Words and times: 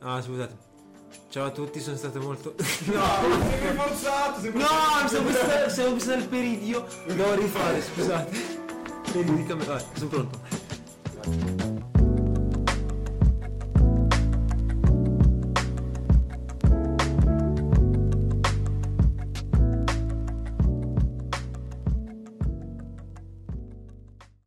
Ah, 0.00 0.22
scusate. 0.22 0.56
Ciao 1.28 1.46
a 1.46 1.50
tutti, 1.50 1.80
sono 1.80 1.96
stato 1.96 2.20
molto. 2.20 2.54
No, 2.86 3.02
sei 3.58 3.74
forzato, 3.74 4.40
sei 4.40 4.52
No, 4.52 4.58
mi 5.02 5.08
stavo 5.08 5.24
pensando, 5.24 5.68
stavo 5.70 5.90
pensando 5.90 6.22
al 6.22 6.28
peridio. 6.28 6.86
Devo 7.06 7.34
rifare, 7.34 7.82
scusate. 7.82 8.36
Peridio, 9.12 9.56
vai, 9.56 9.82
sono 9.94 10.08
pronto. 10.08 10.40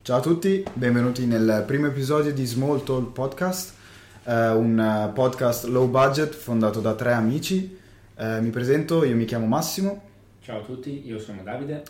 Ciao 0.02 0.20
a 0.20 0.22
tutti, 0.22 0.64
benvenuti 0.74 1.26
nel 1.26 1.66
primo 1.68 1.88
episodio 1.88 2.32
di 2.34 2.46
Small 2.46 2.82
Talk 2.84 3.12
Podcast, 3.12 3.74
eh, 4.28 4.50
un 4.50 5.12
podcast 5.14 5.66
low 5.66 5.88
budget 5.88 6.34
fondato 6.34 6.82
da 6.82 6.94
tre 6.94 7.14
amici. 7.14 7.78
Eh, 8.16 8.42
mi 8.42 8.50
presento, 8.50 9.04
io 9.04 9.16
mi 9.16 9.26
chiamo 9.26 9.46
Massimo 9.46 10.02
Ciao 10.48 10.60
a 10.60 10.64
tutti, 10.64 11.06
io 11.06 11.20
sono 11.20 11.44
Davide. 11.44 11.84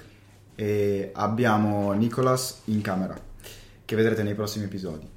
e 0.55 1.11
abbiamo 1.13 1.91
Nicolas 1.91 2.61
in 2.65 2.81
camera, 2.81 3.15
che 3.85 3.95
vedrete 3.95 4.23
nei 4.23 4.33
prossimi 4.33 4.65
episodi. 4.65 5.07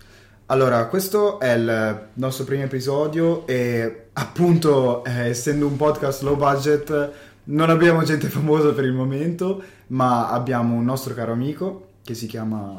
Allora, 0.44 0.84
questo 0.88 1.40
è 1.40 1.54
il 1.54 2.08
nostro 2.12 2.44
primo 2.44 2.64
episodio 2.64 3.46
e 3.46 4.08
appunto, 4.12 5.02
eh, 5.06 5.28
essendo 5.28 5.66
un 5.66 5.76
podcast 5.78 6.20
low 6.20 6.36
budget, 6.36 7.12
non 7.44 7.70
abbiamo 7.70 8.02
gente 8.02 8.28
famosa 8.28 8.74
per 8.74 8.84
il 8.84 8.92
momento, 8.92 9.62
ma 9.86 10.28
abbiamo 10.28 10.74
un 10.74 10.84
nostro 10.84 11.14
caro 11.14 11.32
amico 11.32 11.92
che 12.04 12.12
si 12.12 12.26
chiama... 12.26 12.78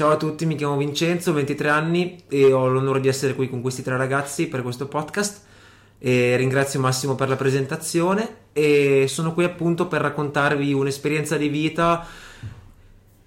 Ciao 0.00 0.12
a 0.12 0.16
tutti, 0.16 0.46
mi 0.46 0.54
chiamo 0.54 0.78
Vincenzo, 0.78 1.30
ho 1.30 1.34
23 1.34 1.68
anni 1.68 2.22
e 2.26 2.54
ho 2.54 2.66
l'onore 2.68 3.00
di 3.00 3.08
essere 3.08 3.34
qui 3.34 3.50
con 3.50 3.60
questi 3.60 3.82
tre 3.82 3.98
ragazzi 3.98 4.48
per 4.48 4.62
questo 4.62 4.88
podcast. 4.88 5.42
E 5.98 6.36
ringrazio 6.36 6.80
Massimo 6.80 7.16
per 7.16 7.28
la 7.28 7.36
presentazione 7.36 8.36
e 8.54 9.04
sono 9.08 9.34
qui 9.34 9.44
appunto 9.44 9.88
per 9.88 10.00
raccontarvi 10.00 10.72
un'esperienza 10.72 11.36
di 11.36 11.48
vita 11.48 12.06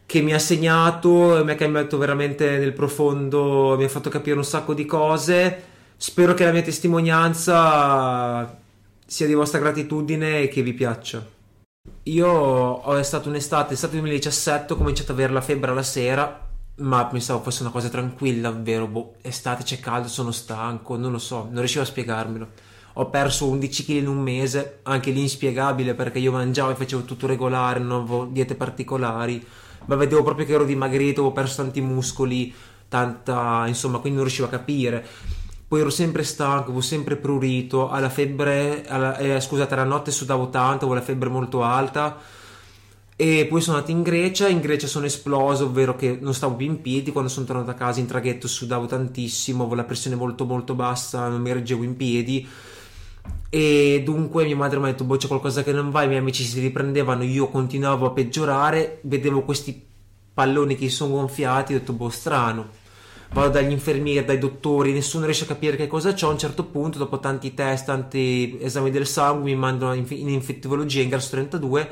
che 0.04 0.22
mi 0.22 0.34
ha 0.34 0.40
segnato 0.40 1.44
mi 1.46 1.52
ha 1.52 1.56
cambiato 1.56 2.00
veramente 2.00 2.58
nel 2.58 2.74
profondo, 2.74 3.76
mi 3.78 3.84
ha 3.84 3.88
fatto 3.90 4.10
capire 4.10 4.38
un 4.38 4.44
sacco 4.44 4.74
di 4.74 4.86
cose. 4.86 5.64
Spero 5.96 6.34
che 6.34 6.44
la 6.44 6.52
mia 6.52 6.64
testimonianza 6.64 8.60
sia 9.06 9.28
di 9.28 9.34
vostra 9.36 9.60
gratitudine 9.60 10.40
e 10.40 10.48
che 10.48 10.64
vi 10.64 10.74
piaccia. 10.74 11.24
Io 12.06 12.28
ho 12.28 12.98
è 12.98 13.04
stata 13.04 13.30
un'estate, 13.30 13.76
estate 13.76 13.98
2017, 13.98 14.74
ho 14.74 14.76
cominciato 14.76 15.12
ad 15.12 15.20
avere 15.20 15.34
la 15.34 15.42
febbre 15.42 15.70
alla 15.70 15.84
sera, 15.84 16.48
ma 16.76 17.06
pensavo 17.06 17.42
fosse 17.42 17.62
una 17.62 17.72
cosa 17.72 17.90
tranquilla, 17.90 18.50
ovvero 18.50 18.88
boh, 18.88 19.16
estate 19.22 19.64
c'è 19.64 19.80
caldo, 19.80 20.08
sono 20.08 20.32
stanco, 20.32 20.98
non 20.98 21.12
lo 21.12 21.20
so, 21.20 21.44
non 21.50 21.60
riuscivo 21.60 21.84
a 21.84 21.86
spiegarmelo. 21.88 22.48
Ho 22.94 23.10
perso 23.10 23.48
11 23.48 23.86
kg 23.86 23.90
in 23.98 24.08
un 24.08 24.18
mese, 24.20 24.80
anche 24.84 25.12
lì 25.12 25.22
inspiegabile 25.22 25.94
perché 25.96 26.20
io 26.20 26.32
mangiavo 26.32 26.72
e 26.72 26.76
facevo 26.76 27.04
tutto 27.04 27.28
regolare, 27.28 27.80
non 27.80 28.02
avevo 28.02 28.26
diete 28.26 28.56
particolari, 28.56 29.44
ma 29.86 29.96
vedevo 29.96 30.24
proprio 30.24 30.46
che 30.46 30.54
ero 30.54 30.66
dimagrito, 30.66 31.22
avevo 31.22 31.34
perso 31.34 31.62
tanti 31.64 31.82
muscoli, 31.82 32.54
tanta, 32.88 33.66
insomma, 33.68 33.98
quindi 34.00 34.18
non 34.18 34.28
riuscivo 34.28 34.48
a 34.48 34.52
capire. 34.52 35.06
Poi 35.68 35.80
ero 35.82 35.90
sempre 35.90 36.24
stanco, 36.24 36.66
avevo 36.66 36.82
sempre 36.82 37.16
prurito, 37.16 37.90
alla 37.90 38.10
febbre, 38.10 38.86
alla- 38.88 39.18
eh, 39.18 39.40
scusate, 39.42 39.76
la 39.76 39.84
notte 39.84 40.12
sudavo 40.12 40.50
tanto, 40.50 40.86
avevo 40.86 40.94
la 40.96 41.02
febbre 41.02 41.30
molto 41.30 41.64
alta. 41.64 42.18
E 43.16 43.46
poi 43.48 43.62
sono 43.62 43.78
andato 43.78 43.92
in 43.92 44.02
Grecia, 44.02 44.48
in 44.48 44.60
Grecia 44.60 44.88
sono 44.88 45.06
esploso, 45.06 45.66
ovvero 45.66 45.96
che 45.96 46.18
non 46.20 46.34
stavo 46.34 46.56
più 46.56 46.66
in 46.66 46.82
piedi, 46.82 47.12
quando 47.12 47.30
sono 47.30 47.46
tornato 47.46 47.70
a 47.70 47.76
casa 47.76 48.00
in 48.00 48.08
traghetto 48.08 48.48
sudavo 48.48 48.88
tantissimo, 48.88 49.62
avevo 49.62 49.76
la 49.76 49.84
pressione 49.84 50.16
molto 50.16 50.46
molto 50.46 50.74
bassa, 50.74 51.28
non 51.28 51.42
mi 51.42 51.54
reggevo 51.54 51.84
in 51.84 51.96
piedi. 51.96 52.48
E 53.50 54.02
dunque 54.04 54.46
mia 54.46 54.56
madre 54.56 54.80
mi 54.80 54.86
ha 54.86 54.88
detto, 54.92 55.04
boh 55.04 55.16
c'è 55.18 55.28
qualcosa 55.28 55.62
che 55.62 55.72
non 55.72 55.92
va, 55.92 56.04
i 56.04 56.08
miei 56.08 56.20
amici 56.20 56.44
si 56.44 56.60
riprendevano, 56.60 57.24
io 57.24 57.50
continuavo 57.50 58.08
a 58.08 58.12
peggiorare, 58.12 59.00
vedevo 59.04 59.44
questi 59.44 59.80
palloni 60.34 60.76
che 60.76 60.90
sono 60.90 61.14
gonfiati, 61.14 61.76
ho 61.76 61.78
detto, 61.78 61.94
boh 61.94 62.10
strano. 62.10 62.82
Vado 63.32 63.50
dagli 63.50 63.72
infermieri, 63.72 64.26
dai 64.26 64.40
dottori, 64.40 64.92
nessuno 64.92 65.26
riesce 65.26 65.44
a 65.44 65.48
capire 65.48 65.76
che 65.76 65.88
cosa 65.88 66.14
c'ho. 66.14 66.30
A 66.30 66.32
un 66.32 66.38
certo 66.40 66.66
punto, 66.66 66.98
dopo 66.98 67.20
tanti 67.20 67.54
test, 67.54 67.86
tanti 67.86 68.58
esami 68.60 68.90
del 68.92 69.08
sangue, 69.08 69.52
mi 69.52 69.56
mandano 69.56 69.94
in 69.94 70.30
infettivologia 70.30 71.02
in 71.02 71.10
Grasso 71.10 71.30
32 71.32 71.90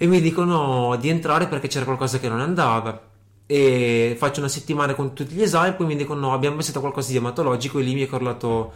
e 0.00 0.06
mi 0.06 0.20
dicono 0.20 0.96
di 0.96 1.08
entrare 1.08 1.48
perché 1.48 1.66
c'era 1.66 1.84
qualcosa 1.84 2.18
che 2.18 2.28
non 2.28 2.40
andava. 2.40 3.06
E 3.44 4.14
faccio 4.16 4.40
una 4.40 4.48
settimana 4.48 4.94
con 4.94 5.12
tutti 5.12 5.34
gli 5.34 5.42
esami, 5.42 5.74
poi 5.74 5.86
mi 5.86 5.96
dicono 5.96 6.20
no, 6.20 6.32
abbiamo 6.32 6.56
pensato 6.56 6.80
qualcosa 6.80 7.10
di 7.10 7.16
ematologico 7.16 7.78
e 7.78 7.82
lì 7.82 7.94
mi 7.94 8.04
è 8.04 8.06
crollato 8.06 8.72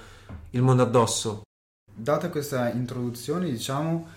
il 0.51 0.63
mondo 0.63 0.83
addosso. 0.83 1.43
Data 1.95 2.29
questa 2.29 2.71
introduzione, 2.71 3.51
diciamo, 3.51 4.09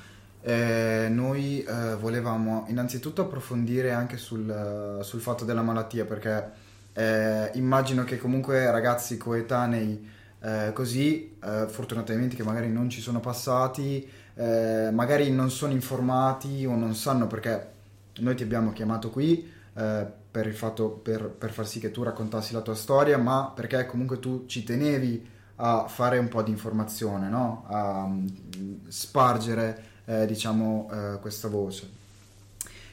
eh, 0.42 1.08
noi 1.12 1.62
eh, 1.62 1.96
volevamo 1.96 2.66
innanzitutto 2.70 3.22
approfondire 3.22 3.92
anche 3.92 4.18
sul, 4.18 5.00
sul 5.02 5.20
fatto 5.20 5.46
della 5.46 5.62
malattia, 5.62 6.06
perché 6.06 6.52
eh, 6.94 7.52
immagino 7.54 8.04
che 8.04 8.18
comunque 8.18 8.72
ragazzi 8.72 9.18
coetanei 9.18 10.10
eh, 10.42 10.72
così, 10.74 11.36
eh, 11.44 11.66
fortunatamente 11.68 12.36
che 12.36 12.44
magari 12.44 12.70
non 12.70 12.90
ci 12.90 13.02
sono 13.02 13.20
passati, 13.20 14.08
eh, 14.36 14.90
magari 14.92 15.32
non 15.32 15.50
sono 15.50 15.74
informati 15.74 16.66
o 16.66 16.76
non 16.76 16.96
sanno 16.96 17.28
perché 17.28 17.74
noi 18.20 18.36
ti 18.36 18.44
abbiamo 18.44 18.72
chiamato 18.72 19.10
qui 19.10 19.52
eh, 19.74 20.06
per 20.32 20.52
fatto 20.54 20.90
per, 20.90 21.30
per 21.30 21.52
far 21.52 21.66
sì 21.66 21.80
che 21.80 21.92
tu 21.92 22.04
raccontassi 22.04 22.54
la 22.54 22.62
tua 22.62 22.76
storia, 22.76 23.18
ma 23.18 23.52
perché 23.56 23.86
comunque 23.86 24.20
tu 24.20 24.46
ci 24.48 24.64
tenevi 24.64 25.34
a 25.58 25.88
fare 25.88 26.18
un 26.18 26.28
po' 26.28 26.42
di 26.44 26.52
informazione, 26.52 27.30
no? 27.30 27.64
A 27.68 28.06
mm, 28.06 28.88
spargere, 28.88 29.84
eh, 30.06 30.26
diciamo, 30.26 30.90
eh, 30.92 31.20
questa 31.20 31.48
voce. 31.48 31.90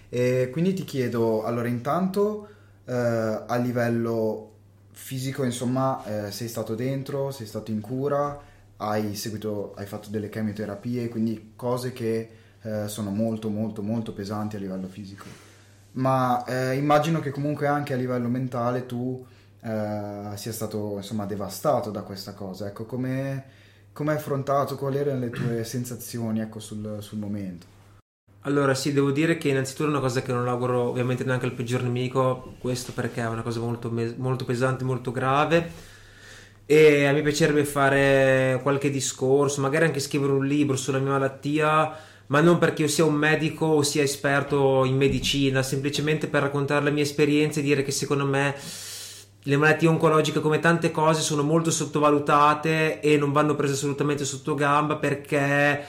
E 0.08 0.50
quindi 0.52 0.72
ti 0.74 0.84
chiedo, 0.84 1.42
allora 1.44 1.66
intanto 1.68 2.48
eh, 2.84 2.92
a 2.94 3.56
livello 3.56 4.50
fisico, 4.92 5.42
insomma, 5.42 6.04
eh, 6.04 6.30
sei 6.30 6.46
stato 6.46 6.74
dentro, 6.76 7.30
sei 7.32 7.46
stato 7.46 7.72
in 7.72 7.80
cura, 7.80 8.40
hai 8.88 9.14
seguito, 9.14 9.74
hai 9.76 9.86
fatto 9.86 10.10
delle 10.10 10.28
chemioterapie, 10.28 11.08
quindi 11.08 11.52
cose 11.56 11.92
che 11.92 12.30
eh, 12.62 12.88
sono 12.88 13.10
molto 13.10 13.48
molto 13.48 13.82
molto 13.82 14.12
pesanti 14.12 14.56
a 14.56 14.58
livello 14.58 14.88
fisico. 14.88 15.24
Ma 15.92 16.44
eh, 16.44 16.76
immagino 16.76 17.20
che 17.20 17.30
comunque 17.30 17.66
anche 17.66 17.92
a 17.92 17.96
livello 17.96 18.28
mentale 18.28 18.86
tu 18.86 19.24
eh, 19.60 20.30
sia 20.34 20.52
stato 20.52 20.94
insomma 20.96 21.26
devastato 21.26 21.90
da 21.90 22.02
questa 22.02 22.34
cosa. 22.34 22.66
Ecco, 22.66 22.84
come 22.84 23.44
hai 23.94 24.08
affrontato, 24.08 24.76
quali 24.76 24.98
erano 24.98 25.20
le 25.20 25.30
tue 25.30 25.64
sensazioni 25.64 26.40
ecco, 26.40 26.60
sul, 26.60 26.98
sul 27.00 27.18
momento? 27.18 27.66
Allora, 28.44 28.74
sì, 28.74 28.92
devo 28.92 29.12
dire 29.12 29.38
che 29.38 29.50
innanzitutto 29.50 29.86
è 29.86 29.90
una 29.90 30.00
cosa 30.00 30.20
che 30.20 30.32
non 30.32 30.48
auguro 30.48 30.88
ovviamente 30.88 31.22
neanche 31.22 31.46
al 31.46 31.52
peggior 31.52 31.82
nemico, 31.84 32.54
questo 32.58 32.92
perché 32.92 33.20
è 33.20 33.28
una 33.28 33.42
cosa 33.42 33.60
molto, 33.60 33.92
molto 34.16 34.44
pesante, 34.44 34.82
molto 34.82 35.12
grave. 35.12 35.90
E 36.64 37.06
a 37.06 37.12
me 37.12 37.22
piacerebbe 37.22 37.64
fare 37.64 38.60
qualche 38.62 38.90
discorso, 38.90 39.60
magari 39.60 39.86
anche 39.86 40.00
scrivere 40.00 40.32
un 40.32 40.46
libro 40.46 40.76
sulla 40.76 40.98
mia 40.98 41.12
malattia, 41.12 41.94
ma 42.26 42.40
non 42.40 42.58
perché 42.58 42.82
io 42.82 42.88
sia 42.88 43.04
un 43.04 43.14
medico 43.14 43.66
o 43.66 43.82
sia 43.82 44.02
esperto 44.02 44.84
in 44.84 44.96
medicina, 44.96 45.62
semplicemente 45.62 46.28
per 46.28 46.42
raccontare 46.42 46.84
le 46.84 46.90
mie 46.90 47.02
esperienze 47.02 47.60
e 47.60 47.62
dire 47.62 47.82
che 47.82 47.90
secondo 47.90 48.24
me 48.24 48.54
le 49.44 49.56
malattie 49.56 49.88
oncologiche, 49.88 50.40
come 50.40 50.60
tante 50.60 50.90
cose, 50.90 51.20
sono 51.20 51.42
molto 51.42 51.70
sottovalutate 51.70 53.00
e 53.00 53.16
non 53.16 53.32
vanno 53.32 53.56
prese 53.56 53.74
assolutamente 53.74 54.24
sotto 54.24 54.54
gamba 54.54 54.96
perché 54.96 55.84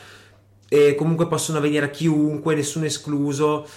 e 0.67 0.95
comunque 0.95 1.27
possono 1.27 1.59
avvenire 1.59 1.85
a 1.85 1.89
chiunque, 1.89 2.55
nessuno 2.55 2.85
escluso, 2.85 3.67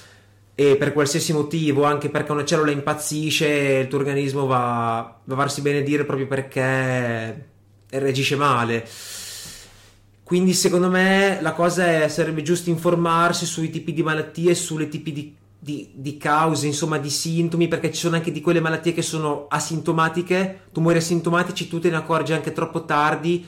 e 0.59 0.77
per 0.77 0.95
qualsiasi 0.95 1.35
motivo, 1.35 1.85
anche 1.85 2.09
perché 2.09 2.33
una 2.33 2.45
cellula 2.45 2.71
impazzisce 2.71 3.47
il 3.47 3.89
tuo 3.89 3.99
organismo 3.99 4.47
va, 4.47 5.21
va 5.23 5.35
a 5.35 5.37
farsi 5.37 5.61
benedire 5.61 6.07
proprio 6.07 6.27
perché 6.27 7.49
reagisce 7.91 8.37
male. 8.37 8.89
Quindi 10.23 10.55
secondo 10.55 10.89
me 10.89 11.39
la 11.43 11.53
cosa 11.53 12.03
è, 12.03 12.09
sarebbe 12.09 12.41
giusto 12.41 12.71
informarsi 12.71 13.45
sui 13.45 13.69
tipi 13.69 13.93
di 13.93 14.03
malattie, 14.03 14.55
sulle 14.55 14.89
tipi 14.89 15.13
di, 15.13 15.37
di, 15.59 15.91
di 15.93 16.17
cause, 16.17 16.67
insomma 16.67 16.97
di 16.97 17.11
sintomi, 17.11 17.69
perché 17.69 17.93
ci 17.93 18.01
sono 18.01 18.17
anche 18.17 18.33
di 18.33 18.41
quelle 18.41 18.61
malattie 18.61 18.95
che 18.95 19.03
sono 19.03 19.49
asintomatiche, 19.51 20.63
tumori 20.73 20.97
asintomatici, 20.97 21.69
tu 21.69 21.79
te 21.81 21.91
ne 21.91 21.97
accorgi 21.97 22.33
anche 22.33 22.53
troppo 22.53 22.87
tardi 22.87 23.45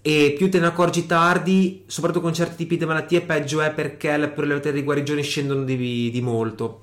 e 0.00 0.34
più 0.36 0.48
te 0.48 0.60
ne 0.60 0.66
accorgi 0.66 1.06
tardi, 1.06 1.82
soprattutto 1.86 2.22
con 2.22 2.32
certi 2.32 2.56
tipi 2.56 2.76
di 2.76 2.84
malattie, 2.84 3.20
peggio 3.20 3.60
è 3.60 3.72
perché 3.72 4.16
le 4.16 4.28
probabilità 4.28 4.70
di 4.70 4.82
guarigione 4.82 5.22
scendono 5.22 5.64
di, 5.64 6.10
di 6.10 6.20
molto. 6.20 6.82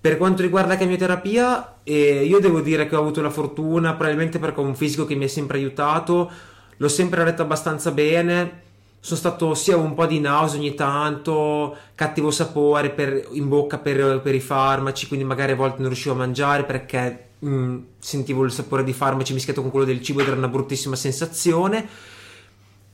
Per 0.00 0.18
quanto 0.18 0.42
riguarda 0.42 0.74
la 0.74 0.76
chemioterapia, 0.76 1.78
eh, 1.82 2.24
io 2.24 2.38
devo 2.38 2.60
dire 2.60 2.86
che 2.86 2.94
ho 2.94 3.00
avuto 3.00 3.20
la 3.22 3.30
fortuna, 3.30 3.94
probabilmente 3.94 4.38
perché 4.38 4.60
ho 4.60 4.64
un 4.64 4.76
fisico 4.76 5.04
che 5.04 5.14
mi 5.14 5.24
ha 5.24 5.28
sempre 5.28 5.58
aiutato, 5.58 6.30
l'ho 6.76 6.88
sempre 6.88 7.24
retto 7.24 7.42
abbastanza 7.42 7.90
bene. 7.90 8.62
Sono 9.00 9.18
stato 9.18 9.54
sia 9.54 9.76
un 9.76 9.94
po' 9.94 10.06
di 10.06 10.20
nausea 10.20 10.58
ogni 10.58 10.74
tanto, 10.74 11.76
cattivo 11.94 12.30
sapore 12.30 12.90
per- 12.90 13.28
in 13.32 13.48
bocca 13.48 13.78
per, 13.78 14.20
per 14.20 14.34
i 14.34 14.40
farmaci, 14.40 15.06
quindi 15.06 15.24
magari 15.24 15.52
a 15.52 15.56
volte 15.56 15.78
non 15.78 15.88
riuscivo 15.88 16.14
a 16.14 16.18
mangiare 16.18 16.64
perché 16.64 17.28
mh, 17.38 17.48
mm, 17.48 17.78
sentivo 17.98 18.44
il 18.44 18.50
sapore 18.52 18.84
di 18.84 18.92
farmaci 18.92 19.32
mischiato 19.32 19.62
con 19.62 19.70
quello 19.70 19.86
del 19.86 20.02
cibo 20.02 20.20
ed 20.20 20.26
era 20.26 20.36
una 20.36 20.48
bruttissima 20.48 20.96
sensazione. 20.96 21.88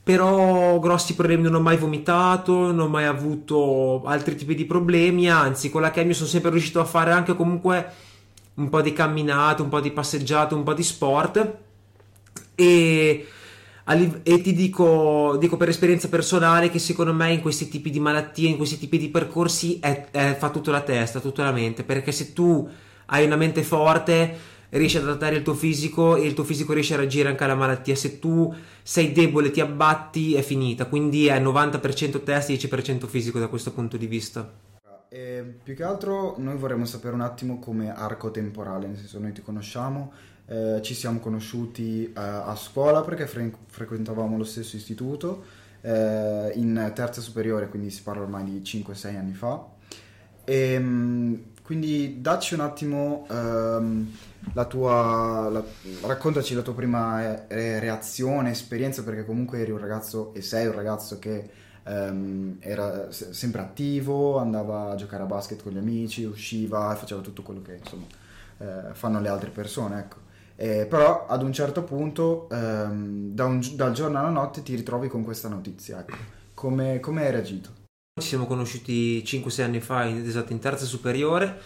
Però 0.05 0.81
grossi 0.81 1.15
problemi 1.15 1.43
non 1.43 1.55
ho 1.55 1.61
mai 1.61 1.77
vomitato, 1.77 2.53
non 2.53 2.81
ho 2.81 2.89
mai 2.89 3.05
avuto 3.05 4.03
altri 4.05 4.35
tipi 4.35 4.57
di 4.57 4.65
problemi, 4.65 5.31
anzi 5.31 5.71
con 5.71 5.81
la 5.81 5.93
chemio 5.93 6.13
sono 6.13 6.29
sempre 6.29 6.51
riuscito 6.51 6.81
a 6.81 6.85
fare 6.85 7.13
anche 7.13 7.37
comunque 7.37 7.93
un 8.55 8.69
po' 8.69 8.83
di 8.83 8.93
camminate, 8.93 9.63
un 9.63 9.69
po' 9.69 9.81
di 9.81 9.93
passeggiate, 9.93 10.55
un 10.55 10.65
po' 10.65 10.75
di 10.75 10.83
sport. 10.83 11.57
E, 12.57 13.27
e 14.23 14.41
ti 14.41 14.53
dico, 14.53 15.37
dico, 15.39 15.57
per 15.57 15.69
esperienza 15.69 16.09
personale 16.09 16.69
che 16.69 16.81
secondo 16.81 17.13
me 17.15 17.33
in 17.33 17.41
questi 17.41 17.69
tipi 17.69 17.91
di 17.91 18.01
malattie, 18.01 18.49
in 18.49 18.57
questi 18.57 18.79
tipi 18.79 18.99
di 18.99 19.09
percorsi 19.09 19.79
è, 19.79 20.09
è, 20.11 20.37
fa 20.37 20.51
tutto 20.51 20.73
la 20.73 20.81
testa, 20.81 21.21
tutta 21.21 21.45
la 21.45 21.53
mente, 21.53 21.85
perché 21.85 22.11
se 22.11 22.33
tu 22.33 22.69
hai 23.07 23.25
una 23.25 23.37
mente 23.37 23.63
forte 23.63 24.51
riesci 24.79 24.97
ad 24.97 25.05
adattare 25.05 25.37
il 25.37 25.43
tuo 25.43 25.55
fisico 25.55 26.17
e 26.17 26.27
il 26.27 26.35
tuo 26.35 26.45
fisico 26.45 26.73
riesce 26.73 26.95
a 26.95 26.99
reagire 26.99 27.29
anche 27.29 27.45
alla 27.45 27.55
malattia. 27.55 27.95
Se 27.95 28.19
tu 28.19 28.55
sei 28.83 29.13
debole, 29.13 29.51
ti 29.51 29.61
abbatti, 29.61 30.35
è 30.35 30.43
finita. 30.43 30.87
Quindi 30.87 31.27
è 31.27 31.41
90% 31.41 32.23
test, 32.23 32.51
10% 32.51 33.07
fisico 33.07 33.39
da 33.39 33.49
questo 33.49 33.73
punto 33.73 33.97
di 33.97 34.07
vista. 34.07 34.51
E 35.09 35.57
più 35.63 35.75
che 35.75 35.83
altro 35.83 36.37
noi 36.39 36.57
vorremmo 36.57 36.87
sapere 36.87 37.15
un 37.15 37.21
attimo 37.21 37.59
come 37.59 37.95
arco 37.95 38.31
temporale, 38.31 38.87
nel 38.87 38.97
senso 38.97 39.19
noi 39.19 39.33
ti 39.33 39.43
conosciamo, 39.43 40.13
eh, 40.47 40.81
ci 40.83 40.95
siamo 40.95 41.19
conosciuti 41.19 42.07
eh, 42.07 42.11
a 42.15 42.57
scuola 42.57 43.03
perché 43.03 43.27
fre- 43.27 43.53
frequentavamo 43.67 44.39
lo 44.39 44.45
stesso 44.45 44.75
istituto 44.77 45.45
eh, 45.83 46.53
in 46.55 46.93
terza 46.95 47.21
superiore, 47.21 47.69
quindi 47.69 47.91
si 47.91 48.03
parla 48.03 48.23
ormai 48.23 48.45
di 48.45 48.63
5-6 48.65 49.17
anni 49.17 49.35
fa. 49.35 49.63
E, 50.45 50.73
ehm, 50.73 51.43
quindi 51.63 52.21
dacci 52.23 52.55
un 52.55 52.61
attimo 52.61 53.27
ehm, 53.31 54.11
la 54.55 54.65
tua, 54.65 55.49
la, 55.51 55.65
raccontaci 56.07 56.55
la 56.55 56.63
tua 56.63 56.75
prima 56.75 57.47
eh, 57.49 57.79
reazione, 57.81 58.51
esperienza, 58.51 59.03
perché 59.03 59.25
comunque 59.25 59.61
eri 59.61 59.71
un 59.71 59.79
ragazzo 59.79 60.33
e 60.35 60.43
sei 60.43 60.67
un 60.67 60.75
ragazzo 60.75 61.19
che 61.19 61.49
ehm, 61.85 62.57
era 62.61 63.11
se- 63.11 63.33
sempre 63.33 63.61
attivo, 63.61 64.39
andava 64.39 64.91
a 64.91 64.95
giocare 64.95 65.23
a 65.23 65.27
basket 65.27 65.63
con 65.63 65.73
gli 65.73 65.79
amici, 65.79 66.25
usciva 66.25 66.93
e 66.93 66.97
faceva 66.97 67.21
tutto 67.21 67.43
quello 67.43 67.63
che 67.63 67.77
insomma 67.83 68.07
eh, 68.59 68.95
fanno 68.95 69.21
le 69.21 69.29
altre 69.29 69.51
persone, 69.51 69.99
ecco. 69.99 70.17
Eh, 70.57 70.87
però 70.87 71.27
ad 71.27 71.43
un 71.43 71.53
certo 71.53 71.83
punto, 71.83 72.49
ehm, 72.51 73.35
da 73.35 73.47
un, 73.47 73.61
dal 73.75 73.93
giorno 73.93 74.19
alla 74.19 74.29
notte, 74.29 74.63
ti 74.63 74.75
ritrovi 74.75 75.09
con 75.09 75.25
questa 75.25 75.49
notizia. 75.49 76.01
Ecco. 76.01 76.17
Come, 76.55 77.01
come 77.01 77.25
hai 77.25 77.31
reagito? 77.33 77.71
Ci 78.21 78.29
siamo 78.29 78.47
conosciuti 78.47 79.25
5-6 79.25 79.65
anni 79.65 79.81
fa, 79.81 80.07
esatto, 80.09 80.53
in 80.53 80.59
terza 80.59 80.85
superiore. 80.85 81.59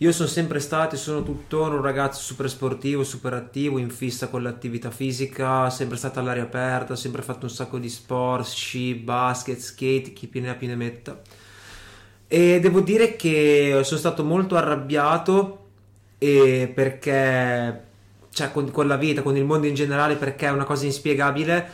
Io 0.00 0.12
sono 0.12 0.28
sempre 0.28 0.60
stato 0.60 0.94
e 0.94 0.98
sono 0.98 1.24
tuttora 1.24 1.74
un 1.74 1.82
ragazzo 1.82 2.20
super 2.20 2.48
sportivo, 2.48 3.02
super 3.02 3.32
attivo, 3.32 3.78
in 3.78 3.90
fissa 3.90 4.28
con 4.28 4.44
l'attività 4.44 4.92
fisica, 4.92 5.70
sempre 5.70 5.96
stato 5.96 6.20
all'aria 6.20 6.44
aperta, 6.44 6.94
sempre 6.94 7.20
fatto 7.20 7.46
un 7.46 7.50
sacco 7.50 7.78
di 7.78 7.88
sport, 7.88 8.44
sci, 8.44 8.94
basket, 8.94 9.58
skate, 9.58 10.12
chi 10.12 10.28
più 10.28 10.40
ne 10.40 10.50
ha 10.50 10.54
più 10.54 10.68
ne 10.68 10.76
metta. 10.76 11.20
E 12.28 12.60
devo 12.60 12.78
dire 12.80 13.16
che 13.16 13.80
sono 13.82 13.98
stato 13.98 14.22
molto 14.22 14.54
arrabbiato 14.54 15.66
perché, 16.16 17.84
cioè, 18.30 18.52
con, 18.52 18.70
con 18.70 18.86
la 18.86 18.96
vita, 18.96 19.22
con 19.22 19.36
il 19.36 19.44
mondo 19.44 19.66
in 19.66 19.74
generale, 19.74 20.14
perché 20.14 20.46
è 20.46 20.50
una 20.50 20.64
cosa 20.64 20.84
inspiegabile, 20.84 21.68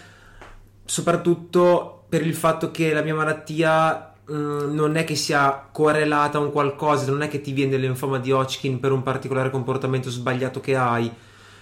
soprattutto 0.87 2.06
per 2.09 2.26
il 2.26 2.35
fatto 2.35 2.71
che 2.71 2.94
la 2.94 3.03
mia 3.03 3.15
malattia 3.15 4.13
mm, 4.31 4.75
non 4.75 4.97
è 4.97 5.05
che 5.05 5.15
sia 5.15 5.69
correlata 5.71 6.38
a 6.38 6.41
un 6.41 6.53
qualcosa, 6.53 7.11
non 7.11 7.23
è 7.23 7.29
che 7.29 7.41
ti 7.41 7.53
viene 7.53 7.76
l'infoma 7.76 8.19
di 8.19 8.32
Hodgkin 8.32 8.81
per 8.81 8.93
un 8.93 9.03
particolare 9.03 9.50
comportamento 9.50 10.11
sbagliato 10.11 10.61
che 10.61 10.76
hai. 10.76 11.11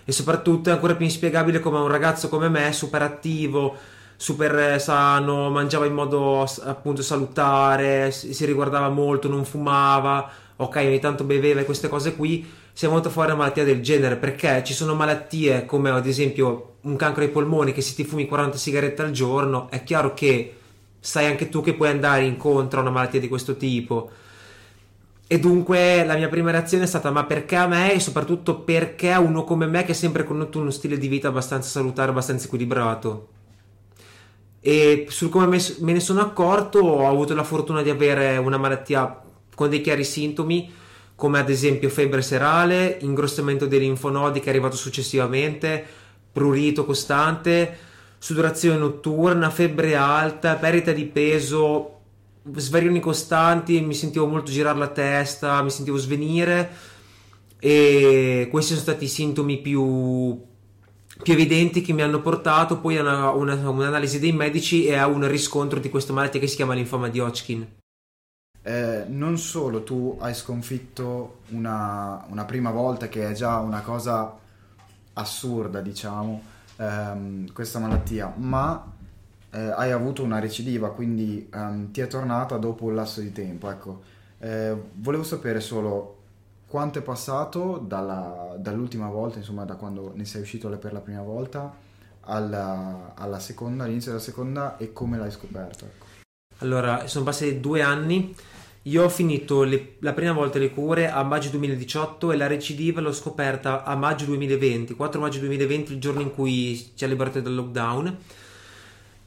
E 0.04 0.12
soprattutto 0.12 0.68
è 0.68 0.72
ancora 0.72 0.94
più 0.94 1.04
inspiegabile 1.04 1.60
come 1.60 1.78
un 1.78 1.88
ragazzo 1.88 2.28
come 2.28 2.48
me, 2.48 2.72
super 2.72 3.02
attivo, 3.02 3.76
super 4.16 4.80
sano, 4.80 5.50
mangiava 5.50 5.86
in 5.86 5.94
modo 5.94 6.46
appunto 6.64 7.02
salutare, 7.02 8.10
si 8.10 8.44
riguardava 8.44 8.88
molto, 8.88 9.28
non 9.28 9.44
fumava, 9.44 10.30
ok, 10.56 10.76
ogni 10.76 11.00
tanto 11.00 11.24
beveva 11.24 11.60
e 11.60 11.64
queste 11.64 11.88
cose 11.88 12.14
qui, 12.14 12.48
sia 12.72 12.88
venuto 12.88 13.10
fuori 13.10 13.30
una 13.30 13.38
malattia 13.38 13.64
del 13.64 13.82
genere, 13.82 14.16
perché 14.16 14.62
ci 14.64 14.74
sono 14.74 14.94
malattie 14.94 15.66
come 15.66 15.90
ad 15.90 16.06
esempio 16.06 16.76
un 16.82 16.96
cancro 16.96 17.22
ai 17.22 17.30
polmoni 17.30 17.72
che 17.72 17.80
se 17.80 17.94
ti 17.94 18.04
fumi 18.04 18.26
40 18.26 18.56
sigarette 18.56 19.02
al 19.02 19.10
giorno, 19.10 19.68
è 19.70 19.82
chiaro 19.82 20.14
che 20.14 20.56
sai 21.04 21.26
anche 21.26 21.48
tu 21.48 21.62
che 21.62 21.74
puoi 21.74 21.88
andare 21.88 22.22
incontro 22.24 22.78
a 22.78 22.82
una 22.82 22.92
malattia 22.92 23.18
di 23.18 23.26
questo 23.26 23.56
tipo. 23.56 24.10
E 25.26 25.40
dunque 25.40 26.04
la 26.04 26.14
mia 26.14 26.28
prima 26.28 26.52
reazione 26.52 26.84
è 26.84 26.86
stata: 26.86 27.10
ma 27.10 27.24
perché 27.24 27.56
a 27.56 27.66
me? 27.66 27.92
E 27.92 28.00
soprattutto 28.00 28.60
perché 28.60 29.10
a 29.10 29.18
uno 29.18 29.42
come 29.42 29.66
me 29.66 29.82
che 29.84 29.92
ha 29.92 29.94
sempre 29.96 30.24
conosciuto 30.24 30.60
uno 30.60 30.70
stile 30.70 30.96
di 30.98 31.08
vita 31.08 31.28
abbastanza 31.28 31.68
salutare, 31.68 32.10
abbastanza 32.10 32.46
equilibrato. 32.46 33.28
E 34.60 35.06
sul 35.08 35.28
come 35.28 35.46
me 35.46 35.92
ne 35.92 36.00
sono 36.00 36.20
accorto, 36.20 36.78
ho 36.78 37.08
avuto 37.08 37.34
la 37.34 37.42
fortuna 37.42 37.82
di 37.82 37.90
avere 37.90 38.36
una 38.36 38.58
malattia 38.58 39.20
con 39.54 39.68
dei 39.68 39.80
chiari 39.80 40.04
sintomi, 40.04 40.70
come 41.16 41.40
ad 41.40 41.50
esempio 41.50 41.88
febbre 41.88 42.22
serale, 42.22 42.98
ingrossamento 43.00 43.66
dei 43.66 43.80
linfonodi 43.80 44.38
che 44.38 44.46
è 44.46 44.50
arrivato 44.50 44.76
successivamente, 44.76 45.84
prurito 46.30 46.84
costante, 46.84 47.76
sudorazione 48.22 48.78
notturna, 48.78 49.50
febbre 49.50 49.96
alta, 49.96 50.54
perdita 50.54 50.92
di 50.92 51.06
peso, 51.06 51.98
svarioni 52.54 53.00
costanti, 53.00 53.80
mi 53.80 53.94
sentivo 53.94 54.28
molto 54.28 54.52
girare 54.52 54.78
la 54.78 54.90
testa, 54.90 55.60
mi 55.60 55.70
sentivo 55.70 55.96
svenire 55.96 56.70
e 57.58 58.46
questi 58.48 58.74
sono 58.74 58.82
stati 58.84 59.06
i 59.06 59.08
sintomi 59.08 59.58
più, 59.58 60.40
più 61.20 61.32
evidenti 61.32 61.80
che 61.80 61.92
mi 61.92 62.02
hanno 62.02 62.20
portato 62.20 62.78
poi 62.78 62.96
a 62.96 63.00
una, 63.02 63.30
una, 63.30 63.68
un'analisi 63.68 64.20
dei 64.20 64.32
medici 64.32 64.86
e 64.86 64.94
a 64.94 65.08
un 65.08 65.26
riscontro 65.26 65.80
di 65.80 65.90
questa 65.90 66.12
malattia 66.12 66.38
che 66.38 66.46
si 66.46 66.54
chiama 66.54 66.74
linfoma 66.74 67.08
di 67.08 67.18
Hodgkin. 67.18 67.66
Eh, 68.62 69.04
non 69.08 69.36
solo 69.36 69.82
tu 69.82 70.16
hai 70.20 70.34
sconfitto 70.34 71.38
una, 71.48 72.24
una 72.28 72.44
prima 72.44 72.70
volta 72.70 73.08
che 73.08 73.28
è 73.28 73.32
già 73.32 73.58
una 73.58 73.80
cosa 73.80 74.38
assurda, 75.14 75.80
diciamo, 75.80 76.50
ehm, 76.76 77.52
questa 77.52 77.78
malattia, 77.78 78.32
ma 78.36 78.92
eh, 79.50 79.58
hai 79.58 79.90
avuto 79.90 80.22
una 80.22 80.38
recidiva, 80.38 80.92
quindi 80.92 81.48
ehm, 81.52 81.90
ti 81.90 82.00
è 82.00 82.06
tornata 82.06 82.56
dopo 82.56 82.84
un 82.84 82.94
lasso 82.94 83.20
di 83.20 83.32
tempo. 83.32 83.70
Ecco, 83.70 84.02
eh, 84.38 84.76
volevo 84.94 85.22
sapere 85.22 85.60
solo 85.60 86.18
quanto 86.66 86.98
è 86.98 87.02
passato 87.02 87.78
dalla, 87.78 88.56
dall'ultima 88.58 89.08
volta, 89.08 89.38
insomma, 89.38 89.64
da 89.64 89.74
quando 89.74 90.12
ne 90.14 90.24
sei 90.24 90.42
uscito 90.42 90.68
per 90.78 90.92
la 90.92 91.00
prima 91.00 91.22
volta 91.22 91.74
alla, 92.22 93.12
alla 93.14 93.38
seconda, 93.38 93.84
all'inizio 93.84 94.12
della 94.12 94.22
seconda 94.22 94.76
e 94.78 94.92
come 94.92 95.18
l'hai 95.18 95.30
scoperto. 95.30 95.84
Ecco. 95.84 96.06
Allora, 96.58 97.06
sono 97.08 97.24
passati 97.24 97.60
due 97.60 97.82
anni 97.82 98.34
io 98.82 99.04
ho 99.04 99.08
finito 99.08 99.62
le, 99.62 99.96
la 100.00 100.12
prima 100.12 100.32
volta 100.32 100.58
le 100.58 100.70
cure 100.70 101.08
a 101.08 101.22
maggio 101.22 101.50
2018 101.50 102.32
e 102.32 102.36
la 102.36 102.48
recidiva 102.48 103.00
l'ho 103.00 103.12
scoperta 103.12 103.84
a 103.84 103.94
maggio 103.94 104.24
2020, 104.24 104.94
4 104.94 105.20
maggio 105.20 105.38
2020, 105.38 105.92
il 105.92 106.00
giorno 106.00 106.20
in 106.20 106.32
cui 106.32 106.90
ci 106.94 107.04
ha 107.04 107.06
liberato 107.06 107.40
dal 107.40 107.54
lockdown. 107.54 108.16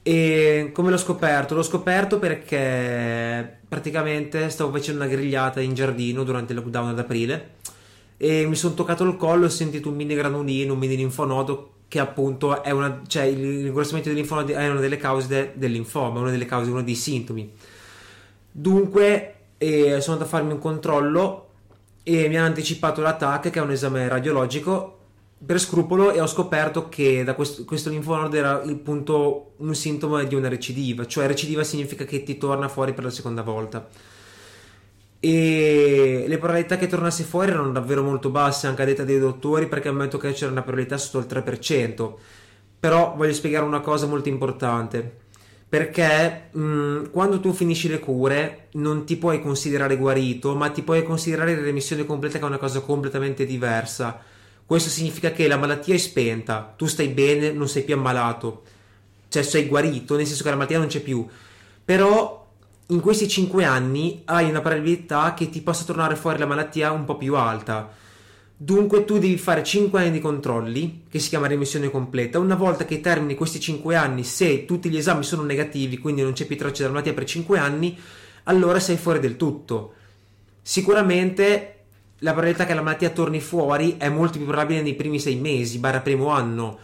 E 0.03 0.69
come 0.73 0.91
l'ho 0.91 0.97
scoperto? 0.97 1.55
L'ho 1.55 1.63
scoperto 1.63 2.19
perché 2.19 3.59
praticamente 3.67 4.49
stavo 4.49 4.71
facendo 4.71 5.01
una 5.01 5.09
grigliata 5.09 5.61
in 5.61 5.73
giardino 5.73 6.23
durante 6.23 6.53
il 6.53 6.59
lockdown 6.59 6.89
ad 6.89 6.99
aprile 6.99 7.53
e 8.17 8.45
mi 8.45 8.55
sono 8.55 8.73
toccato 8.73 9.03
il 9.03 9.17
collo 9.17 9.43
e 9.43 9.47
ho 9.47 9.49
sentito 9.49 9.89
un 9.89 9.95
mini 9.95 10.15
granulino, 10.15 10.73
un 10.73 10.79
mini 10.79 10.95
linfonodo 10.95 11.71
che 11.87 11.99
appunto 11.99 12.61
è 12.61 12.71
una, 12.71 13.01
cioè 13.07 13.23
il 13.23 13.67
ingrossamento 13.67 14.09
dei 14.09 14.17
linfonodi 14.17 14.51
è 14.51 14.69
una 14.69 14.79
delle 14.79 14.97
cause 14.97 15.53
del 15.55 15.71
linfoma, 15.71 16.19
una 16.19 16.31
delle 16.31 16.45
cause, 16.45 16.69
uno 16.69 16.83
dei 16.83 16.95
sintomi. 16.95 17.51
Dunque 18.51 19.34
e 19.57 20.01
sono 20.01 20.17
andato 20.17 20.23
a 20.23 20.37
farmi 20.37 20.51
un 20.53 20.59
controllo 20.59 21.49
e 22.03 22.27
mi 22.27 22.37
hanno 22.37 22.47
anticipato 22.47 23.01
l'attacco 23.01 23.49
che 23.49 23.59
è 23.59 23.61
un 23.61 23.71
esame 23.71 24.07
radiologico 24.07 24.97
per 25.43 25.59
scrupolo 25.59 26.11
e 26.11 26.21
ho 26.21 26.27
scoperto 26.27 26.87
che 26.89 27.23
da 27.23 27.35
questo, 27.35 27.65
questo 27.65 27.89
linfonodo 27.89 28.35
era 28.35 28.61
appunto 28.61 29.53
un 29.57 29.75
sintomo 29.75 30.23
di 30.23 30.35
una 30.35 30.49
recidiva, 30.49 31.05
cioè 31.05 31.27
recidiva 31.27 31.63
significa 31.63 32.05
che 32.05 32.23
ti 32.23 32.37
torna 32.37 32.67
fuori 32.67 32.93
per 32.93 33.03
la 33.03 33.09
seconda 33.09 33.41
volta. 33.41 33.87
E 35.19 36.25
le 36.27 36.37
probabilità 36.37 36.77
che 36.77 36.87
tornasse 36.87 37.23
fuori 37.23 37.49
erano 37.51 37.71
davvero 37.71 38.03
molto 38.03 38.29
basse, 38.29 38.67
anche 38.67 38.83
a 38.83 38.85
detta 38.85 39.03
dei 39.03 39.19
dottori, 39.19 39.67
perché 39.67 39.87
al 39.87 39.95
momento 39.95 40.17
che 40.17 40.31
c'era 40.33 40.51
una 40.51 40.61
probabilità 40.61 40.97
sotto 40.97 41.17
il 41.19 41.43
3%. 41.43 42.13
Però 42.79 43.15
voglio 43.15 43.33
spiegare 43.33 43.65
una 43.65 43.79
cosa 43.79 44.05
molto 44.05 44.29
importante 44.29 45.23
perché 45.75 46.47
mh, 46.51 46.59
mm, 46.61 47.05
quando 47.11 47.41
tu 47.41 47.51
finisci 47.51 47.89
le 47.89 47.99
cure 47.99 48.67
non 48.75 49.03
ti 49.03 49.17
puoi 49.17 49.41
considerare 49.41 49.97
guarito, 49.97 50.55
ma 50.55 50.69
ti 50.69 50.83
puoi 50.83 51.03
considerare 51.03 51.51
in 51.51 51.61
remissione 51.61 52.05
completa 52.05 52.37
che 52.37 52.45
è 52.45 52.47
una 52.47 52.57
cosa 52.57 52.79
completamente 52.79 53.45
diversa. 53.45 54.21
Questo 54.65 54.89
significa 54.89 55.31
che 55.31 55.49
la 55.49 55.57
malattia 55.57 55.93
è 55.93 55.97
spenta, 55.97 56.73
tu 56.77 56.85
stai 56.85 57.09
bene, 57.09 57.51
non 57.51 57.67
sei 57.67 57.83
più 57.83 57.93
ammalato, 57.93 58.63
cioè 59.27 59.43
sei 59.43 59.67
guarito, 59.67 60.15
nel 60.15 60.25
senso 60.25 60.43
che 60.43 60.49
la 60.49 60.55
malattia 60.55 60.77
non 60.77 60.87
c'è 60.87 61.01
più. 61.01 61.27
Però 61.83 62.47
in 62.87 63.01
questi 63.01 63.27
5 63.27 63.65
anni 63.65 64.21
hai 64.23 64.49
una 64.49 64.61
probabilità 64.61 65.33
che 65.33 65.49
ti 65.49 65.59
possa 65.59 65.83
tornare 65.83 66.15
fuori 66.15 66.39
la 66.39 66.45
malattia 66.45 66.91
un 66.91 67.03
po' 67.03 67.17
più 67.17 67.35
alta. 67.35 67.91
Dunque 68.57 69.03
tu 69.03 69.17
devi 69.17 69.37
fare 69.37 69.63
5 69.63 69.99
anni 69.99 70.11
di 70.11 70.19
controlli, 70.19 71.03
che 71.09 71.19
si 71.19 71.27
chiama 71.27 71.47
remissione 71.47 71.91
completa. 71.91 72.39
Una 72.39 72.55
volta 72.55 72.85
che 72.85 73.01
termini 73.01 73.35
questi 73.35 73.59
5 73.59 73.95
anni, 73.95 74.23
se 74.23 74.63
tutti 74.63 74.89
gli 74.89 74.95
esami 74.95 75.23
sono 75.23 75.43
negativi, 75.43 75.97
quindi 75.97 76.21
non 76.21 76.31
c'è 76.31 76.45
più 76.45 76.55
traccia 76.55 76.83
della 76.83 76.93
malattia 76.93 77.13
per 77.13 77.25
5 77.25 77.59
anni, 77.59 77.97
allora 78.43 78.79
sei 78.79 78.95
fuori 78.95 79.19
del 79.19 79.35
tutto. 79.35 79.93
Sicuramente 80.61 81.71
la 82.19 82.31
probabilità 82.31 82.65
che 82.65 82.73
la 82.73 82.81
malattia 82.81 83.09
torni 83.09 83.41
fuori 83.41 83.97
è 83.97 84.07
molto 84.07 84.37
più 84.37 84.47
probabile 84.47 84.81
nei 84.81 84.95
primi 84.95 85.19
6 85.19 85.35
mesi, 85.35 85.79
barra 85.79 85.99
primo 85.99 86.29
anno. 86.29 86.79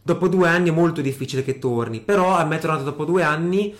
Dopo 0.00 0.28
due 0.28 0.46
anni 0.46 0.68
è 0.68 0.72
molto 0.72 1.00
difficile 1.00 1.42
che 1.42 1.58
torni, 1.58 2.00
però 2.00 2.36
a 2.36 2.44
me 2.44 2.56
è 2.56 2.60
tornato 2.60 2.84
dopo 2.84 3.04
due 3.04 3.24
anni 3.24 3.74